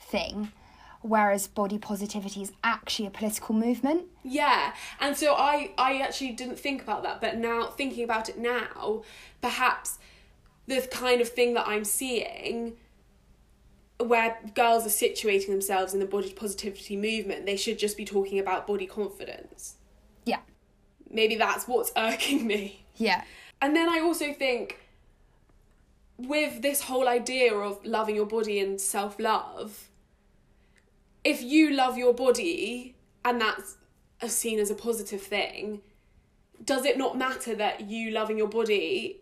[0.00, 0.52] thing
[1.02, 6.58] whereas body positivity is actually a political movement Yeah, and so I I actually didn't
[6.58, 9.02] think about that, but now thinking about it now,
[9.40, 9.98] perhaps
[10.66, 12.74] the kind of thing that I'm seeing
[13.98, 18.38] where girls are situating themselves in the body positivity movement, they should just be talking
[18.38, 19.76] about body confidence.
[20.24, 20.40] yeah
[21.10, 22.84] Maybe that's what's irking me.
[22.96, 23.24] yeah
[23.60, 24.78] And then I also think
[26.16, 29.88] with this whole idea of loving your body and self love,
[31.24, 32.94] if you love your body
[33.24, 33.76] and that's
[34.28, 35.80] seen as a positive thing,
[36.64, 39.20] does it not matter that you loving your body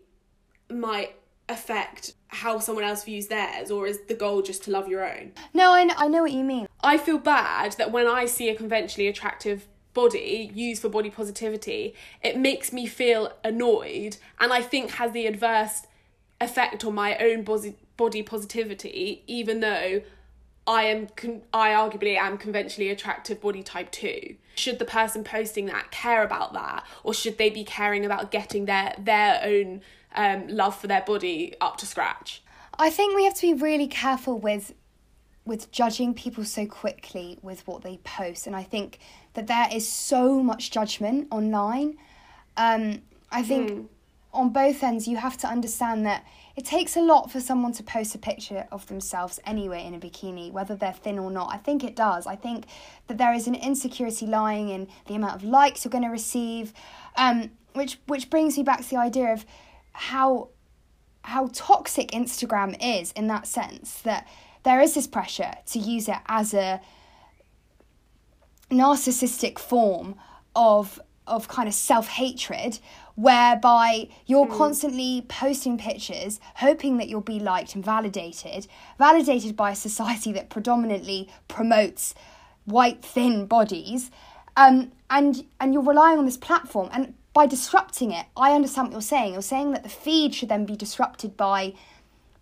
[0.69, 1.15] might
[1.47, 5.31] affect how someone else views theirs, or is the goal just to love your own?
[5.53, 8.49] no I, kn- I know what you mean I feel bad that when I see
[8.49, 9.67] a conventionally attractive
[9.99, 15.27] body used for body positivity, it makes me feel annoyed and I think has the
[15.27, 15.87] adverse
[16.39, 20.01] effect on my own body positivity, even though
[20.65, 24.35] I am con- I arguably am conventionally attractive body type 2.
[24.55, 28.65] Should the person posting that care about that or should they be caring about getting
[28.65, 29.81] their their own
[30.15, 32.41] um, love for their body up to scratch?
[32.77, 34.73] I think we have to be really careful with
[35.45, 38.99] with judging people so quickly with what they post, and I think
[39.33, 41.97] that there is so much judgment online.
[42.57, 43.01] Um,
[43.31, 43.89] I think
[44.33, 46.25] on both ends you have to understand that
[46.55, 49.99] it takes a lot for someone to post a picture of themselves anyway in a
[49.99, 51.53] bikini, whether they're thin or not.
[51.53, 52.27] I think it does.
[52.27, 52.65] I think
[53.07, 56.73] that there is an insecurity lying in the amount of likes you're going to receive,
[57.15, 59.45] um, which which brings me back to the idea of
[59.93, 60.49] how
[61.23, 64.27] how toxic Instagram is in that sense that
[64.63, 66.81] there is this pressure to use it as a
[68.69, 70.15] narcissistic form
[70.55, 72.79] of of kind of self-hatred
[73.13, 78.65] whereby you're constantly posting pictures hoping that you'll be liked and validated
[78.97, 82.15] validated by a society that predominantly promotes
[82.65, 84.09] white thin bodies
[84.59, 86.89] um, and and you're relying on this platform.
[86.91, 89.33] And by disrupting it i understand what you're saying.
[89.33, 91.73] You're saying that the feed should then be disrupted by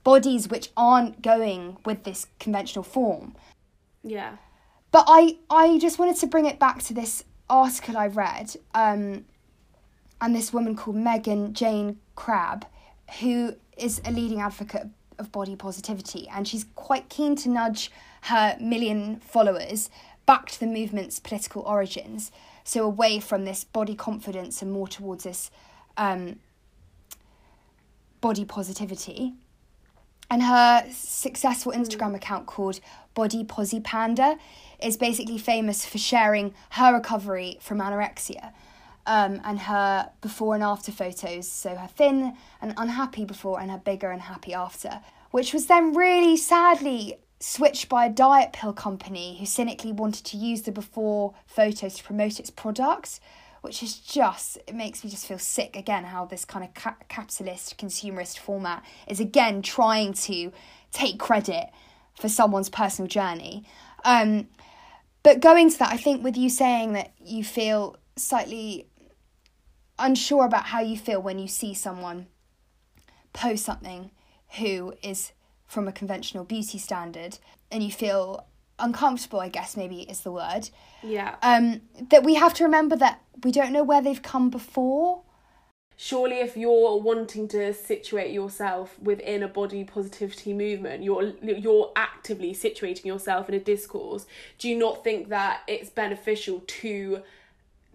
[0.03, 3.35] bodies which aren't going with this conventional form.
[4.03, 4.37] Yeah.
[4.97, 9.25] But I, I just wanted to bring it back to this article I read, um,
[10.19, 12.65] and this woman called Megan Jayne Crabbe,
[13.19, 14.87] who is a leading advocate
[15.19, 17.91] of body positivity, and she's quite keen to nudge
[18.21, 19.91] her million followers
[20.25, 22.31] back to the movement's political origins,
[22.63, 25.51] so away from this body confidence and more towards this
[25.97, 26.39] um,
[28.19, 29.35] body positivity.
[30.29, 32.79] And her successful Instagram account called
[33.17, 34.37] Bodyposipanda
[34.79, 38.53] is basically famous for sharing her recovery from anorexia
[39.07, 41.51] um, and her before and after photos.
[41.51, 45.01] So her thin and unhappy before and her bigger and happy after,
[45.31, 50.37] which was then really sadly switched by a diet pill company who cynically wanted to
[50.37, 53.19] use the before photos to promote its products
[53.61, 56.95] which is just it makes me just feel sick again how this kind of ca-
[57.09, 60.51] capitalist consumerist format is again trying to
[60.91, 61.69] take credit
[62.19, 63.63] for someone's personal journey
[64.05, 64.47] um,
[65.23, 68.87] but going to that i think with you saying that you feel slightly
[69.99, 72.27] unsure about how you feel when you see someone
[73.33, 74.11] post something
[74.59, 75.31] who is
[75.65, 77.37] from a conventional beauty standard
[77.71, 78.45] and you feel
[78.79, 80.69] uncomfortable i guess maybe is the word
[81.03, 81.35] Yeah.
[81.41, 85.21] um, that we have to remember that we don't know where they've come before.
[85.99, 92.53] Surely if you're wanting to situate yourself within a body positivity movement you're you're actively
[92.53, 94.25] situating yourself in a discourse
[94.57, 97.21] do you not think that it's beneficial to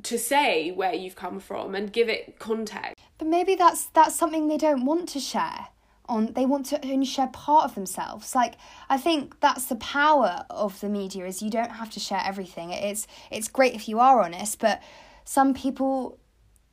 [0.02, 4.48] to say where you've come from and give it context But maybe that's that's something
[4.48, 5.68] they don't want to share.
[6.08, 8.34] On they want to only share part of themselves.
[8.34, 8.54] Like
[8.88, 12.70] I think that's the power of the media is you don't have to share everything.
[12.70, 14.82] It's it's great if you are honest, but
[15.24, 16.18] some people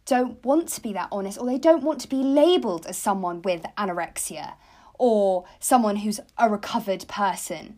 [0.10, 3.41] don't want to be that honest or they don't want to be labeled as someone
[3.43, 4.53] with anorexia
[4.97, 7.78] or someone who's a recovered person.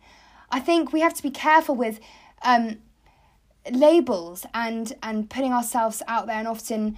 [0.50, 2.00] I think we have to be careful with
[2.42, 2.78] um,
[3.70, 6.96] labels and and putting ourselves out there and often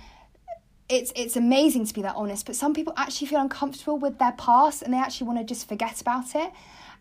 [0.89, 4.33] it's it's amazing to be that honest but some people actually feel uncomfortable with their
[4.33, 6.51] past and they actually want to just forget about it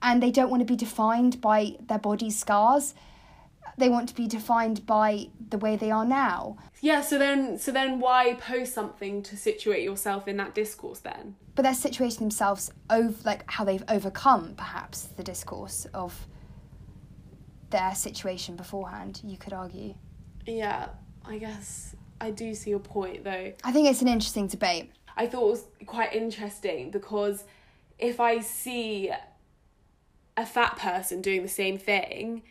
[0.02, 2.94] and they don't want to be defined by their body's scars
[3.78, 6.58] they want to be defined by the way they are now.
[6.82, 11.36] Yeah so then so then why post something to situate yourself in that discourse then?
[11.56, 16.28] But they're situating themselves over like how they've overcome perhaps the discourse of
[17.70, 19.96] their situation beforehand you could argue.
[20.46, 20.90] Yeah
[21.26, 23.54] i guess i do see your point though.
[23.64, 24.92] I think it's an interesting debate.
[25.16, 27.44] I thought it was quite interesting because
[28.00, 29.12] if I see
[30.36, 32.44] a fat person doing the same thing,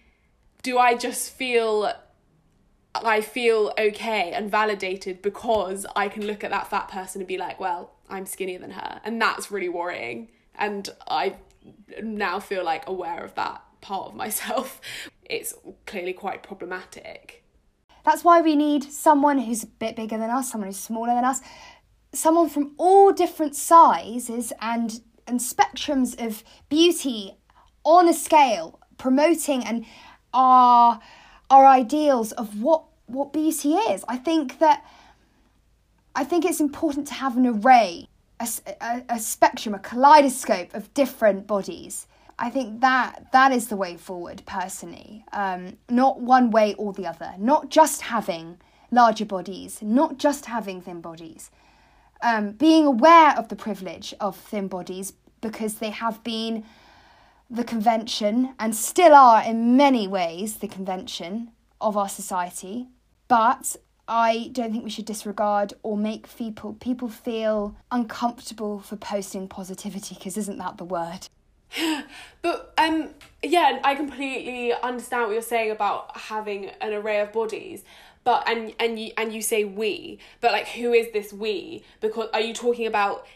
[0.62, 1.92] do I just feel
[2.94, 7.38] I feel okay and validated because I can look at that fat person and be
[7.38, 9.00] like, well, I'm skinnier than her.
[9.02, 10.28] And that's really worrying.
[10.54, 11.36] And I
[12.02, 14.80] now feel like aware of that part of myself.
[15.24, 15.54] It's
[15.86, 17.44] clearly quite problematic.
[18.04, 21.24] That's why we need someone who's a bit bigger than us, someone who's smaller than
[21.24, 21.40] us,
[22.12, 27.38] someone from all different sizes and and spectrums of beauty
[27.84, 29.86] on a scale, promoting and
[30.32, 31.00] our
[31.50, 34.04] our ideals of what what beauty is.
[34.08, 34.84] I think that
[36.14, 38.08] I think it's important to have an array,
[38.40, 38.48] a,
[38.80, 42.06] a, a spectrum, a kaleidoscope of different bodies.
[42.38, 45.24] I think that that is the way forward, personally.
[45.32, 47.34] Um, not one way or the other.
[47.38, 48.58] Not just having
[48.90, 51.50] larger bodies, not just having thin bodies.
[52.20, 56.64] Um, being aware of the privilege of thin bodies because they have been
[57.52, 61.50] the convention and still are in many ways the convention
[61.80, 62.88] of our society.
[63.28, 63.76] But
[64.08, 70.14] I don't think we should disregard or make people people feel uncomfortable for posting positivity
[70.14, 71.28] because isn't that the word?
[72.42, 73.10] But um
[73.42, 77.84] yeah, I completely understand what you're saying about having an array of bodies.
[78.24, 81.82] But and and you and you say we, but like who is this we?
[82.00, 83.26] Because are you talking about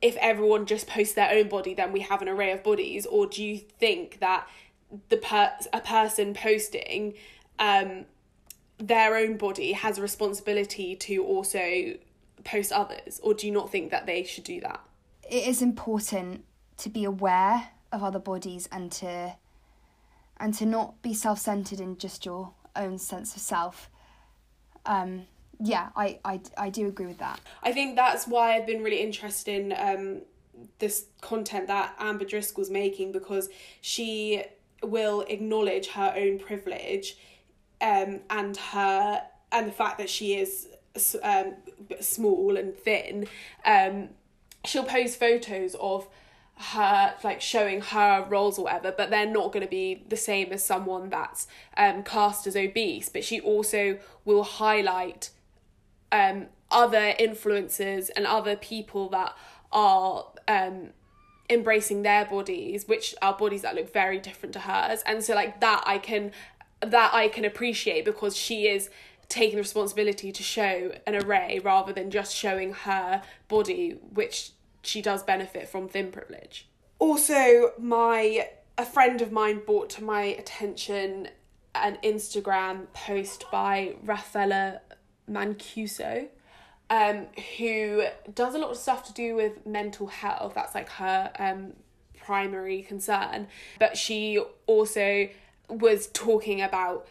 [0.00, 3.26] if everyone just posts their own body then we have an array of bodies or
[3.26, 4.46] do you think that
[5.08, 7.14] the per a person posting
[7.58, 8.04] um
[8.78, 11.94] their own body has a responsibility to also
[12.44, 14.80] post others or do you not think that they should do that?
[15.28, 16.44] It is important
[16.78, 19.34] to be aware of other bodies and to
[20.38, 23.88] and to not be self-centered in just your own sense of self
[24.86, 25.26] um
[25.60, 27.40] yeah I, I i do agree with that.
[27.62, 30.22] I think that's why I've been really interested in um,
[30.78, 33.48] this content that Amber Driscoll's making because
[33.80, 34.42] she
[34.82, 37.16] will acknowledge her own privilege
[37.80, 39.22] um, and her
[39.52, 40.68] and the fact that she is
[41.22, 41.54] um,
[42.00, 43.26] small and thin,
[43.64, 44.08] um,
[44.64, 46.08] she'll post photos of
[46.58, 50.50] her like showing her rolls or whatever but they're not going to be the same
[50.52, 51.46] as someone that's
[51.76, 53.08] um cast as obese.
[53.08, 55.30] But she also will highlight
[56.10, 59.36] um other influences and other people that
[59.70, 60.90] are um
[61.48, 65.02] embracing their bodies which are bodies that look very different to hers.
[65.04, 66.32] And so like that I can
[66.80, 68.88] that I can appreciate because she is
[69.28, 74.52] taking the responsibility to show an array rather than just showing her body which
[74.86, 76.68] she does benefit from thin privilege.
[76.98, 81.28] Also, my a friend of mine brought to my attention
[81.74, 84.80] an Instagram post by Raffela
[85.30, 86.28] Mancuso,
[86.90, 87.26] um,
[87.58, 90.54] who does a lot of stuff to do with mental health.
[90.54, 91.72] That's like her um,
[92.18, 93.48] primary concern.
[93.78, 95.28] But she also
[95.68, 97.08] was talking about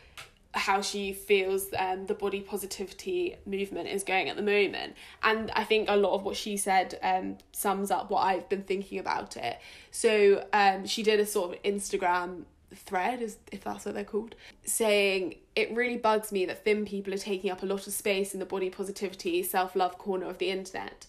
[0.55, 4.95] how she feels um, the body positivity movement is going at the moment.
[5.21, 8.63] And I think a lot of what she said um, sums up what I've been
[8.63, 9.59] thinking about it.
[9.91, 12.43] So um, she did a sort of Instagram
[12.73, 17.13] thread, is if that's what they're called, saying it really bugs me that thin people
[17.13, 20.37] are taking up a lot of space in the body positivity, self love corner of
[20.37, 21.05] the internet.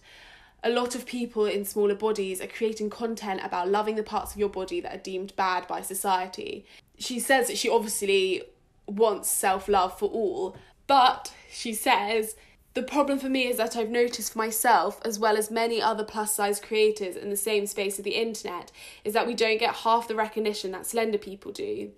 [0.63, 4.39] A lot of people in smaller bodies are creating content about loving the parts of
[4.39, 6.65] your body that are deemed bad by society.
[6.97, 8.43] She says that she obviously
[8.87, 10.55] wants self love for all.
[10.87, 12.35] But she says,
[12.73, 16.03] the problem for me is that I've noticed for myself, as well as many other
[16.03, 18.71] plus size creators in the same space of the internet,
[19.03, 21.91] is that we don't get half the recognition that slender people do.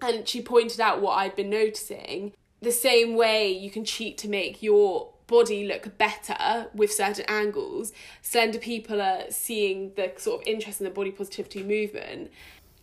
[0.00, 2.32] And she pointed out what I'd been noticing.
[2.62, 7.92] The same way you can cheat to make your body look better with certain angles,
[8.22, 12.30] slender people are seeing the sort of interest in the body positivity movement.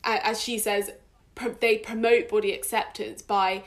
[0.03, 0.91] As she says,
[1.59, 3.63] they promote body acceptance by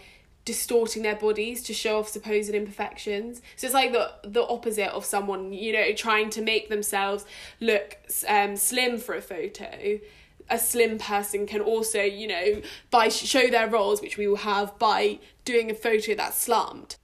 [0.47, 3.43] distorting their bodies to show off supposed imperfections.
[3.57, 7.27] So it's like the the opposite of someone, you know, trying to make themselves
[7.61, 9.99] look um, slim for a photo.
[10.49, 14.79] A slim person can also, you know, by show their rolls, which we will have
[14.79, 16.97] by doing a photo that's slumped.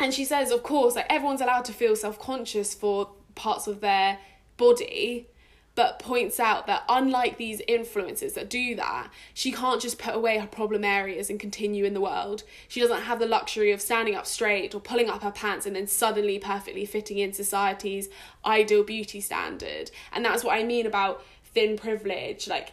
[0.00, 3.80] And she says, of course, like everyone's allowed to feel self conscious for parts of
[3.80, 4.18] their
[4.56, 5.28] body,
[5.74, 10.38] but points out that unlike these influencers that do that, she can't just put away
[10.38, 12.42] her problem areas and continue in the world.
[12.68, 15.76] She doesn't have the luxury of standing up straight or pulling up her pants and
[15.76, 18.08] then suddenly perfectly fitting in society's
[18.44, 19.90] ideal beauty standard.
[20.12, 22.48] And that's what I mean about thin privilege.
[22.48, 22.72] Like,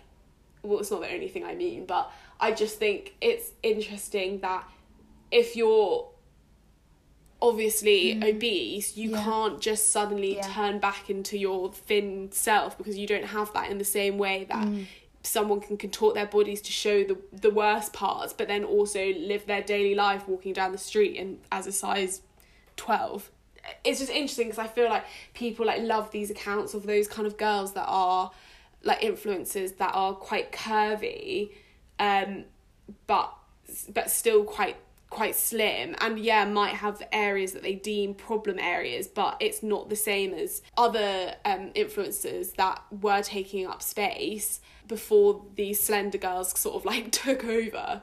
[0.64, 4.68] well, it's not the only thing I mean, but I just think it's interesting that
[5.32, 6.10] if you're
[7.42, 8.36] obviously mm.
[8.36, 9.24] obese, you yeah.
[9.24, 10.42] can't just suddenly yeah.
[10.54, 14.46] turn back into your thin self because you don't have that in the same way
[14.50, 14.86] that mm.
[15.24, 19.46] someone can contort their bodies to show the the worst parts, but then also live
[19.46, 22.22] their daily life walking down the street and as a size
[22.76, 23.30] twelve.
[23.84, 27.28] It's just interesting because I feel like people like love these accounts of those kind
[27.28, 28.32] of girls that are
[28.84, 31.52] like influencers that are quite curvy,
[32.00, 32.46] um,
[33.06, 33.34] but
[33.94, 34.78] but still quite
[35.10, 39.90] quite slim and yeah might have areas that they deem problem areas but it's not
[39.90, 46.58] the same as other um, influencers that were taking up space before these slender girls
[46.60, 48.02] sort of like took over.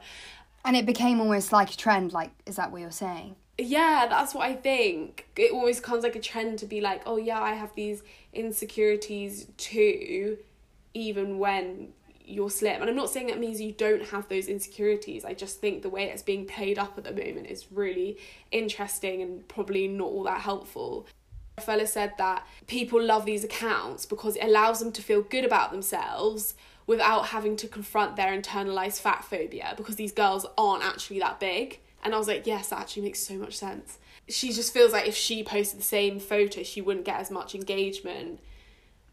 [0.63, 3.35] And it became almost like a trend like is that what you're saying?
[3.57, 5.27] Yeah that's what i think.
[5.37, 8.01] It always comes like a trend to be like oh yeah i have these
[8.33, 10.37] insecurities too
[10.93, 11.89] even when
[12.27, 12.81] you're slim.
[12.81, 15.25] And I'm not saying that means you don't have those insecurities.
[15.25, 18.17] I just think the way it's being played up at the moment is really
[18.51, 21.07] interesting and probably not all that helpful.
[21.57, 25.45] A fella said that people love these accounts because it allows them to feel good
[25.45, 26.55] about themselves
[26.87, 31.79] without having to confront their internalized fat phobia because these girls aren't actually that big.
[32.03, 33.97] And I was like, yes, that actually makes so much sense.
[34.27, 37.55] She just feels like if she posted the same photo, she wouldn't get as much
[37.55, 38.39] engagement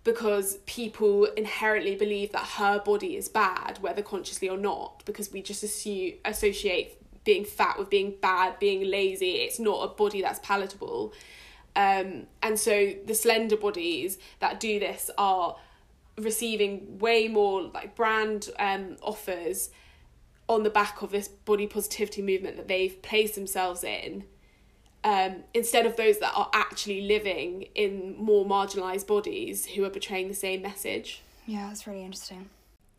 [0.05, 5.43] because people inherently believe that her body is bad, whether consciously or not, because we
[5.43, 9.37] just assume associate being fat with being bad, being lazy.
[9.37, 11.13] It's not a body that's palatable.
[11.77, 15.57] Um, and so the slender bodies that do this are
[16.19, 19.71] receiving way more like brand um, offers
[20.49, 24.25] on the back of this body positivity movement that they've placed themselves in
[25.05, 30.29] um, instead of those that are actually living in more marginalized bodies who are portraying
[30.29, 31.23] the same message.
[31.47, 32.49] Yeah, that's really interesting.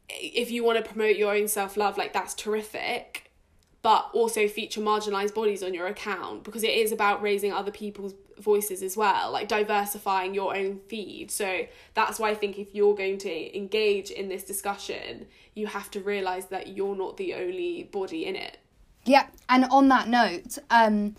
[0.10, 3.32] If you want to promote your own self love, like that's terrific,
[3.82, 8.14] but also feature marginalized bodies on your account because it is about raising other people's
[8.38, 11.32] voices as well, like diversifying your own feed.
[11.32, 15.90] So that's why I think if you're going to engage in this discussion, you have
[15.92, 18.58] to realize that you're not the only body in it.
[19.06, 21.16] Yeah, and on that note, um,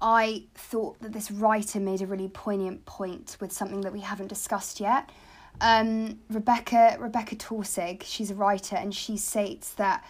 [0.00, 4.28] I thought that this writer made a really poignant point with something that we haven't
[4.28, 5.10] discussed yet.
[5.60, 10.04] Um, Rebecca Rebecca Torsig, she's a writer, and she states that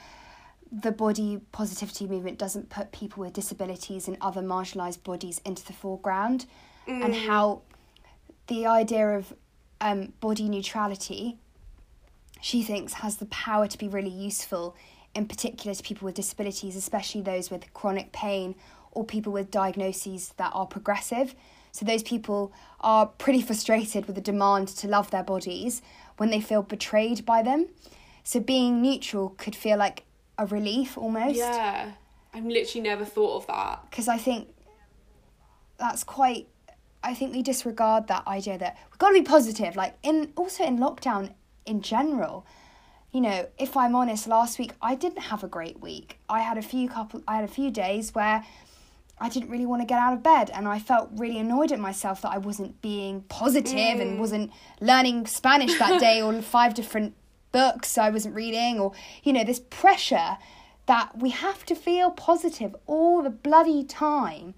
[0.72, 5.72] the body positivity movement doesn't put people with disabilities and other marginalised bodies into the
[5.72, 6.47] foreground,
[7.05, 7.62] and how
[8.49, 9.32] the idea of
[9.80, 11.39] um, body neutrality,
[12.41, 14.74] she thinks, has the power to be really useful,
[15.14, 18.55] in particular to people with disabilities, especially those with chronic pain
[18.95, 21.34] or people with diagnoses that are progressive.
[21.72, 25.82] So those people are pretty frustrated with the demand to love their bodies
[26.16, 27.68] when they feel betrayed by them.
[28.22, 30.05] So being neutral could feel like
[30.38, 31.36] a relief almost.
[31.36, 31.92] Yeah.
[32.32, 33.86] I've literally never thought of that.
[33.90, 34.49] Because I think
[35.78, 36.49] that's quite.
[37.03, 39.76] I think we disregard that idea that we've got to be positive.
[39.76, 41.34] Like in also in lockdown
[41.66, 42.47] in general,
[43.12, 46.18] you know, if I'm honest, last week I didn't have a great week.
[46.28, 47.22] I had a few couple.
[47.28, 48.45] I had a few days where
[49.18, 51.78] I didn't really want to get out of bed and I felt really annoyed at
[51.78, 54.50] myself that I wasn't being positive and wasn't
[54.80, 57.14] learning Spanish that day or five different
[57.52, 58.92] books I wasn't reading or
[59.22, 60.38] you know this pressure
[60.86, 64.54] that we have to feel positive all the bloody time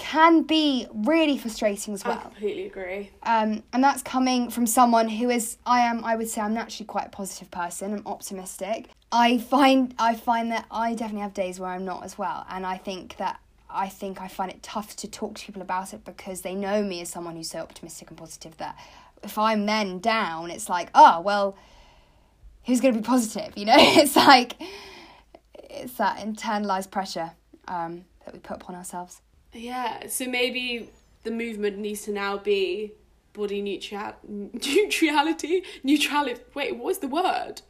[0.00, 2.18] can be really frustrating as well.
[2.18, 3.10] I completely agree.
[3.22, 6.86] Um, and that's coming from someone who is I am I would say I'm naturally
[6.86, 7.92] quite a positive person.
[7.92, 8.88] I'm optimistic.
[9.12, 12.64] I find I find that I definitely have days where I'm not as well, and
[12.64, 13.40] I think that
[13.72, 16.82] I think I find it tough to talk to people about it because they know
[16.82, 18.76] me as someone who's so optimistic and positive that
[19.22, 21.56] if I'm then down, it's like oh well,
[22.64, 23.52] who's going to be positive?
[23.56, 24.54] You know, it's like
[25.54, 27.32] it's that internalized pressure
[27.68, 29.20] um, that we put upon ourselves.
[29.52, 30.90] Yeah, so maybe
[31.24, 32.92] the movement needs to now be
[33.32, 36.40] body neutral neutrality neutrality.
[36.54, 37.62] Wait, what is the word?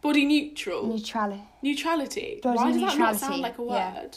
[0.00, 1.42] Body neutral Neutrality.
[1.62, 2.40] neutrality.
[2.42, 3.74] Body Why does that not sound like a word?
[3.74, 4.08] yeah.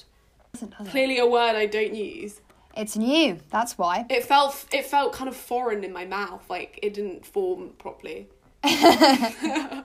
[0.53, 0.91] Doesn't, does it?
[0.91, 2.41] Clearly, a word I don't use.
[2.75, 3.39] It's new.
[3.49, 4.05] That's why.
[4.09, 8.29] It felt it felt kind of foreign in my mouth, like it didn't form properly.
[8.63, 9.83] yeah,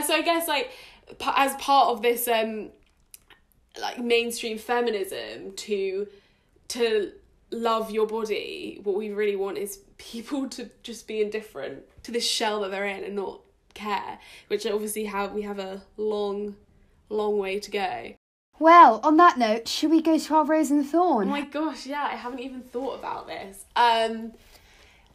[0.00, 0.70] so I guess like
[1.20, 2.70] as part of this um
[3.80, 6.06] like mainstream feminism to
[6.68, 7.12] to
[7.50, 12.28] love your body, what we really want is people to just be indifferent to this
[12.28, 13.40] shell that they're in and not
[13.74, 14.18] care,
[14.48, 16.56] which obviously have we have a long
[17.08, 18.14] long way to go.
[18.58, 21.28] Well, on that note, should we go to our rose and thorn?
[21.28, 23.64] Oh my gosh, yeah, I haven't even thought about this.
[23.76, 24.32] Um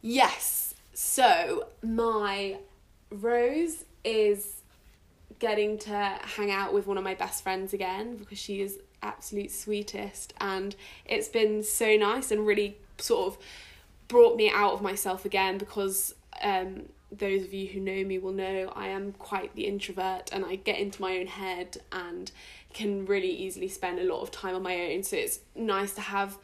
[0.02, 0.74] yes.
[0.92, 2.58] So, my
[3.10, 4.60] rose is
[5.38, 9.50] getting to hang out with one of my best friends again because she is absolute
[9.50, 10.76] sweetest and
[11.06, 13.38] it's been so nice and really sort of
[14.08, 18.32] brought me out of myself again because um those of you who know me will
[18.32, 22.30] know I am quite the introvert and I get into my own head and
[22.72, 25.02] can really easily spend a lot of time on my own.
[25.02, 26.38] So it's nice to have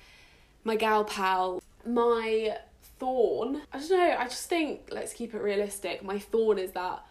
[0.64, 1.62] my gal pal.
[1.84, 2.58] My
[2.98, 6.02] thorn I don't know I just think let's keep it realistic.
[6.02, 7.04] My thorn is that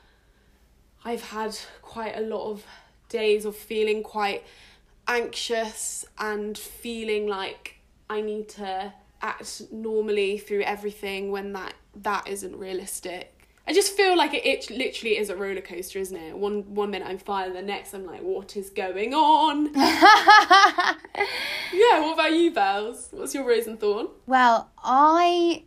[1.04, 2.66] I've had quite a lot of
[3.10, 4.44] days of feeling quite
[5.08, 7.76] anxious and feeling like
[8.10, 13.35] I need to act normally through everything when that that isn't realistic.
[13.68, 16.38] I just feel like it, it literally is a roller coaster, isn't it?
[16.38, 19.74] One one minute I'm fine, the next I'm like, what is going on?
[19.76, 20.96] yeah,
[22.02, 23.08] what about you, Bells?
[23.12, 24.10] What's your rose and thorn?
[24.28, 25.64] Well, I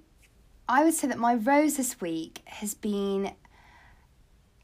[0.69, 3.33] I would say that my rose this week has been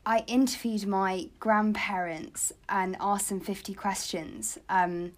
[0.06, 5.12] I interviewed my grandparents and asked them 50 questions, um,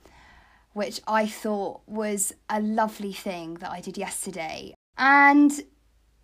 [0.74, 4.74] which I thought was a lovely thing that I did yesterday.
[4.96, 5.60] And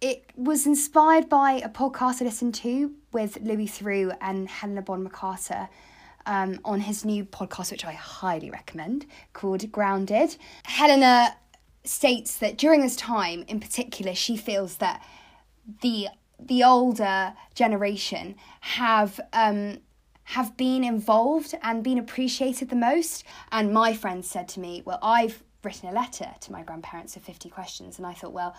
[0.02, 5.08] it was inspired by a podcast I listened to with Louis Theroux and Helena Bonham
[5.08, 5.68] Carter
[6.26, 10.36] um, on his new podcast, which I highly recommend, called Grounded.
[10.64, 11.36] Helena
[11.84, 15.02] states that during this time, in particular, she feels that
[15.80, 16.08] the
[16.44, 19.78] the older generation have um,
[20.24, 23.22] have been involved and been appreciated the most.
[23.52, 27.22] And my friend said to me, "Well, I've written a letter to my grandparents of
[27.22, 28.56] fifty questions," and I thought, well.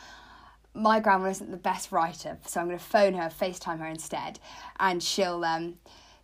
[0.73, 4.39] My grandma isn't the best writer, so I'm going to phone her, FaceTime her instead,
[4.79, 5.75] and she'll um,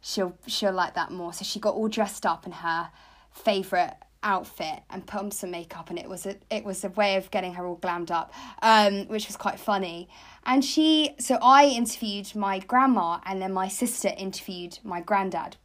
[0.02, 1.34] she'll she'll like that more.
[1.34, 2.90] So she got all dressed up in her
[3.32, 7.16] favorite outfit and put on some makeup, and it was a it was a way
[7.16, 10.10] of getting her all glammed up, um, which was quite funny.
[10.46, 15.58] And she, so I interviewed my grandma, and then my sister interviewed my granddad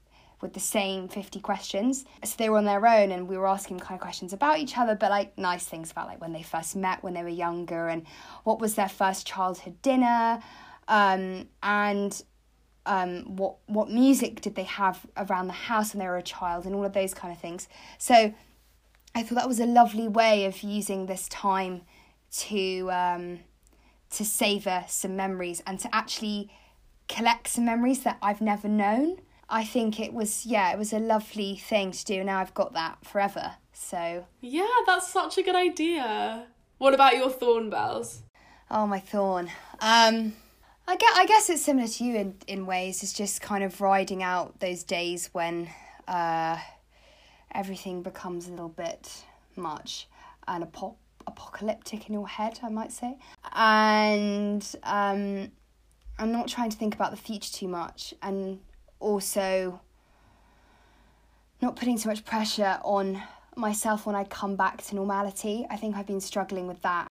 [0.45, 2.05] with the same 50 questions.
[2.23, 4.77] So they were on their own and we were asking kind of questions about each
[4.77, 7.89] other, but like nice things about like when they first met, when they were younger,
[7.89, 8.07] and
[8.45, 10.41] what was their first childhood dinner.
[10.87, 12.23] Um, and
[12.87, 16.67] um, what what music did they have around the house when they were a child,
[16.67, 17.67] and all of those kind of things.
[17.97, 18.35] So
[19.15, 21.83] I thought that was a lovely way of using this time
[22.37, 23.41] to um,
[24.11, 26.51] to savor some memories and to actually
[27.09, 29.21] collect some memories that I've never known.
[29.55, 32.25] I think it was yeah, it was a lovely thing to do.
[32.25, 33.53] Now I've got that forever.
[33.73, 36.47] So Yeah, that's such a good idea.
[36.79, 38.23] What about your thorn bells?
[38.69, 39.47] oh my thorn.
[39.81, 40.33] Um,
[40.89, 43.05] I guess I guess it's similar to you in in ways.
[43.05, 45.69] It's just kind of riding out those days when
[46.09, 46.59] uh,
[47.55, 49.25] everything becomes a little bit
[49.55, 50.09] much
[50.49, 50.97] and apo-
[51.29, 53.19] apocalyptic in your head, I might say.
[53.53, 55.53] And um,
[56.19, 58.59] I'm not trying to think about the future too much, and
[59.05, 59.81] also
[61.61, 63.23] not putting so much pressure on
[63.55, 65.67] myself when I come back to normality.
[65.71, 67.07] I think I've been struggling with that.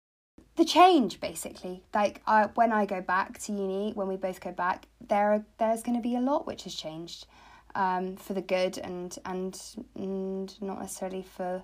[0.57, 1.83] The change, basically.
[1.93, 5.83] Like I, when I go back to uni, when we both go back, there there's
[5.83, 7.27] going to be a lot which has changed
[7.75, 9.61] um, for the good and and
[9.97, 11.63] and not necessarily for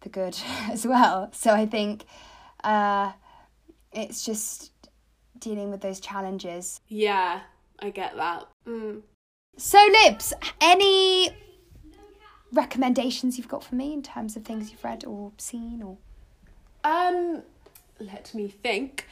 [0.00, 0.38] the good
[0.70, 1.30] as well.
[1.32, 2.04] So I think
[2.64, 3.12] uh,
[3.92, 4.72] it's just
[5.38, 6.80] dealing with those challenges.
[6.88, 7.40] Yeah,
[7.78, 8.46] I get that.
[8.66, 9.02] Mm.
[9.56, 11.30] So, Libs, any
[12.52, 15.98] recommendations you've got for me in terms of things you've read or seen or
[16.84, 17.42] Um,
[17.98, 19.06] let me think.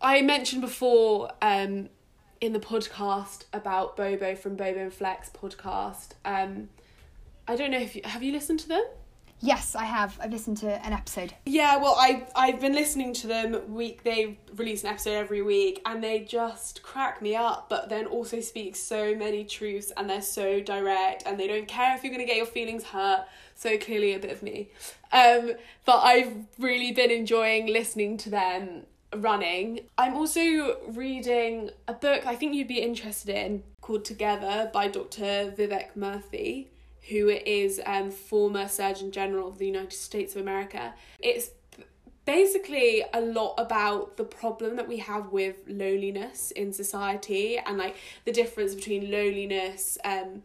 [0.00, 1.88] I mentioned before um,
[2.40, 6.10] in the podcast about Bobo from Bobo and Flex podcast.
[6.24, 6.68] Um,
[7.48, 8.84] I don't know if you have you listened to them.
[9.40, 10.18] Yes, I have.
[10.20, 11.34] I've listened to an episode.
[11.44, 14.02] Yeah, well, I I've been listening to them week.
[14.02, 17.68] They release an episode every week, and they just crack me up.
[17.68, 21.94] But then also speak so many truths, and they're so direct, and they don't care
[21.94, 23.26] if you're gonna get your feelings hurt.
[23.54, 24.70] So clearly, a bit of me.
[25.12, 25.52] Um,
[25.84, 29.80] but I've really been enjoying listening to them running.
[29.96, 35.54] I'm also reading a book I think you'd be interested in called Together by Dr.
[35.56, 36.66] Vivek Murthy
[37.08, 40.94] who is um, former Surgeon General of the United States of America.
[41.18, 41.50] It's
[42.24, 47.96] basically a lot about the problem that we have with loneliness in society and like
[48.24, 50.42] the difference between loneliness, um,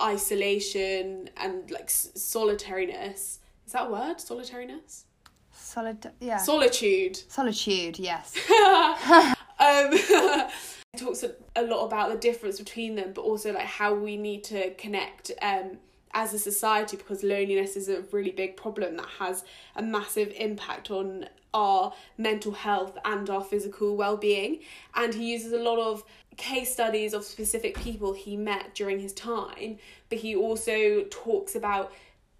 [0.00, 3.38] isolation, and like s- solitariness.
[3.66, 4.20] Is that a word?
[4.20, 5.04] Solitariness?
[5.52, 6.36] Solid, yeah.
[6.36, 7.16] Solitude.
[7.28, 8.36] Solitude, yes.
[8.50, 13.94] um, it talks a, a lot about the difference between them, but also like how
[13.94, 15.78] we need to connect um,
[16.14, 19.44] as a society because loneliness is a really big problem that has
[19.76, 24.60] a massive impact on our mental health and our physical well-being
[24.94, 26.02] and he uses a lot of
[26.36, 31.92] case studies of specific people he met during his time but he also talks about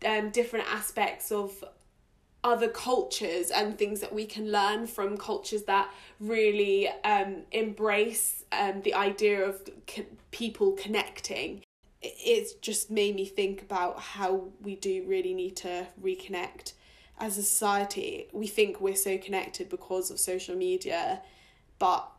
[0.04, 1.64] um, different aspects of
[2.44, 8.82] other cultures and things that we can learn from cultures that really um, embrace um,
[8.82, 11.63] the idea of co- people connecting.
[12.04, 14.30] It- It's just made me think about how
[14.60, 16.72] we do really need to reconnect
[17.18, 18.28] as a society.
[18.32, 21.22] We think we're so connected because of social media,
[21.78, 22.10] but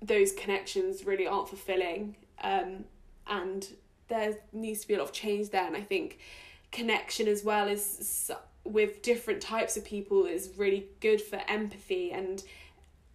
[0.00, 2.16] those connections really aren't fulfilling.
[2.42, 2.84] Um,
[3.26, 3.68] and
[4.08, 5.66] there needs to be a lot of change there.
[5.66, 6.18] And I think
[6.72, 8.30] connection as well is
[8.64, 12.42] with different types of people is really good for empathy and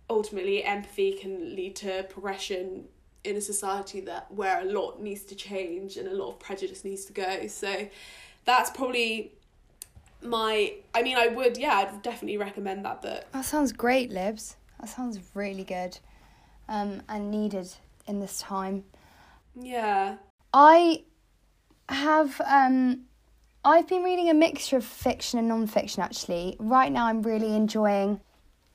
[0.09, 2.85] ultimately empathy can lead to progression
[3.25, 6.83] in a society that where a lot needs to change and a lot of prejudice
[6.85, 7.87] needs to go so
[8.45, 9.31] that's probably
[10.21, 14.55] my i mean i would yeah i'd definitely recommend that book That sounds great, Libs.
[14.79, 15.97] That sounds really good
[16.67, 17.67] um, and needed
[18.07, 18.83] in this time.
[19.59, 20.15] yeah
[20.53, 21.03] I
[21.89, 23.01] have um
[23.63, 26.55] I've been reading a mixture of fiction and non-fiction actually.
[26.59, 28.19] Right now I'm really enjoying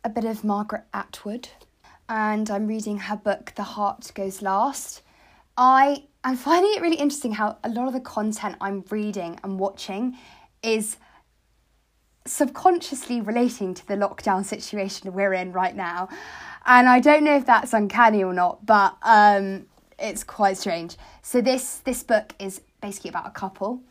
[0.05, 1.49] a bit of Margaret Atwood
[2.11, 5.03] and I'm reading her book The Heart Goes Last.
[5.57, 9.61] I am finding it really interesting how a lot of the content I'm reading and
[9.61, 10.19] watching
[10.61, 10.97] is
[12.27, 16.09] subconsciously relating to the lockdown situation we're in right now.
[16.67, 20.97] And I don't know if that's uncanny or not, but um, it's quite strange.
[21.23, 23.83] So this this book is basically about a couple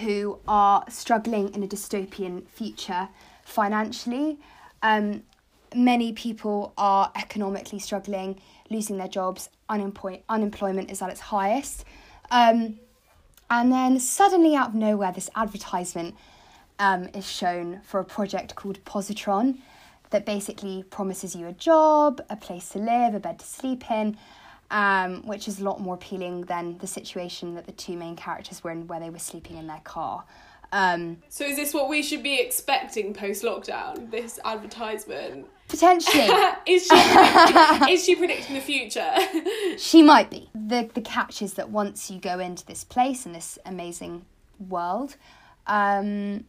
[0.00, 3.08] who are struggling in a dystopian future
[3.42, 4.38] financially.
[4.82, 5.22] Um,
[5.76, 9.50] many people are economically struggling, losing their jobs.
[9.68, 11.84] Unemploy- unemployment is at its highest.
[12.30, 12.78] Um,
[13.50, 16.14] and then suddenly, out of nowhere, this advertisement
[16.78, 19.58] um, is shown for a project called Positron
[20.10, 24.16] that basically promises you a job, a place to live, a bed to sleep in,
[24.70, 28.62] um, which is a lot more appealing than the situation that the two main characters
[28.62, 30.24] were in, where they were sleeping in their car.
[30.74, 34.10] Um, So is this what we should be expecting post lockdown?
[34.10, 35.46] This advertisement.
[35.68, 36.28] potentially,
[36.66, 39.14] is she predicting, is she predicting the future?
[39.78, 40.50] she might be.
[40.52, 44.24] The the catch is that once you go into this place and this amazing
[44.68, 45.16] world,
[45.68, 46.44] um,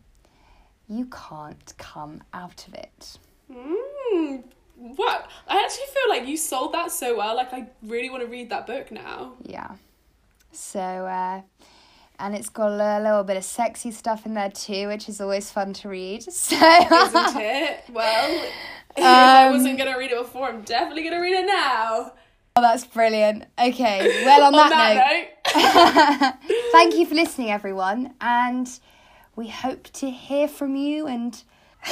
[0.89, 3.19] you can't come out of it.
[3.51, 4.43] mm,
[4.75, 5.23] wow.
[5.47, 7.35] I actually feel like you sold that so well.
[7.35, 9.33] Like I really want to read that book now.
[9.43, 9.75] Yeah.
[10.51, 11.41] So, uh,
[12.19, 15.51] and it's got a little bit of sexy stuff in there too, which is always
[15.51, 16.23] fun to read.
[16.31, 17.83] So, Isn't it?
[17.91, 18.43] Well,
[18.97, 22.13] if I Um, wasn't gonna read it before, I'm definitely gonna read it now.
[22.55, 23.45] oh, that's brilliant.
[23.59, 28.79] Okay, well, on, On that, that note, thank you for listening, everyone, and
[29.35, 31.07] we hope to hear from you.
[31.07, 31.41] And
[31.85, 31.89] I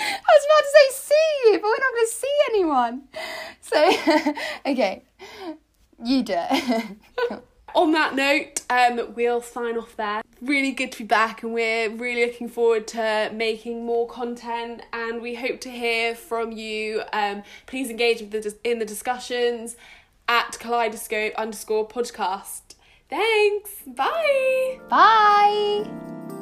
[0.00, 3.02] was about to say see you, but we're not going to see anyone.
[3.60, 5.02] So, okay,
[6.04, 7.42] you do it.
[7.74, 10.22] On that note, um, we'll sign off there.
[10.40, 14.82] Really good to be back, and we're really looking forward to making more content.
[14.92, 17.02] And we hope to hear from you.
[17.12, 19.76] Um, please engage with the in the discussions
[20.28, 22.74] at Kaleidoscope underscore podcast.
[23.08, 23.70] Thanks.
[23.86, 24.78] Bye.
[24.88, 26.37] Bye.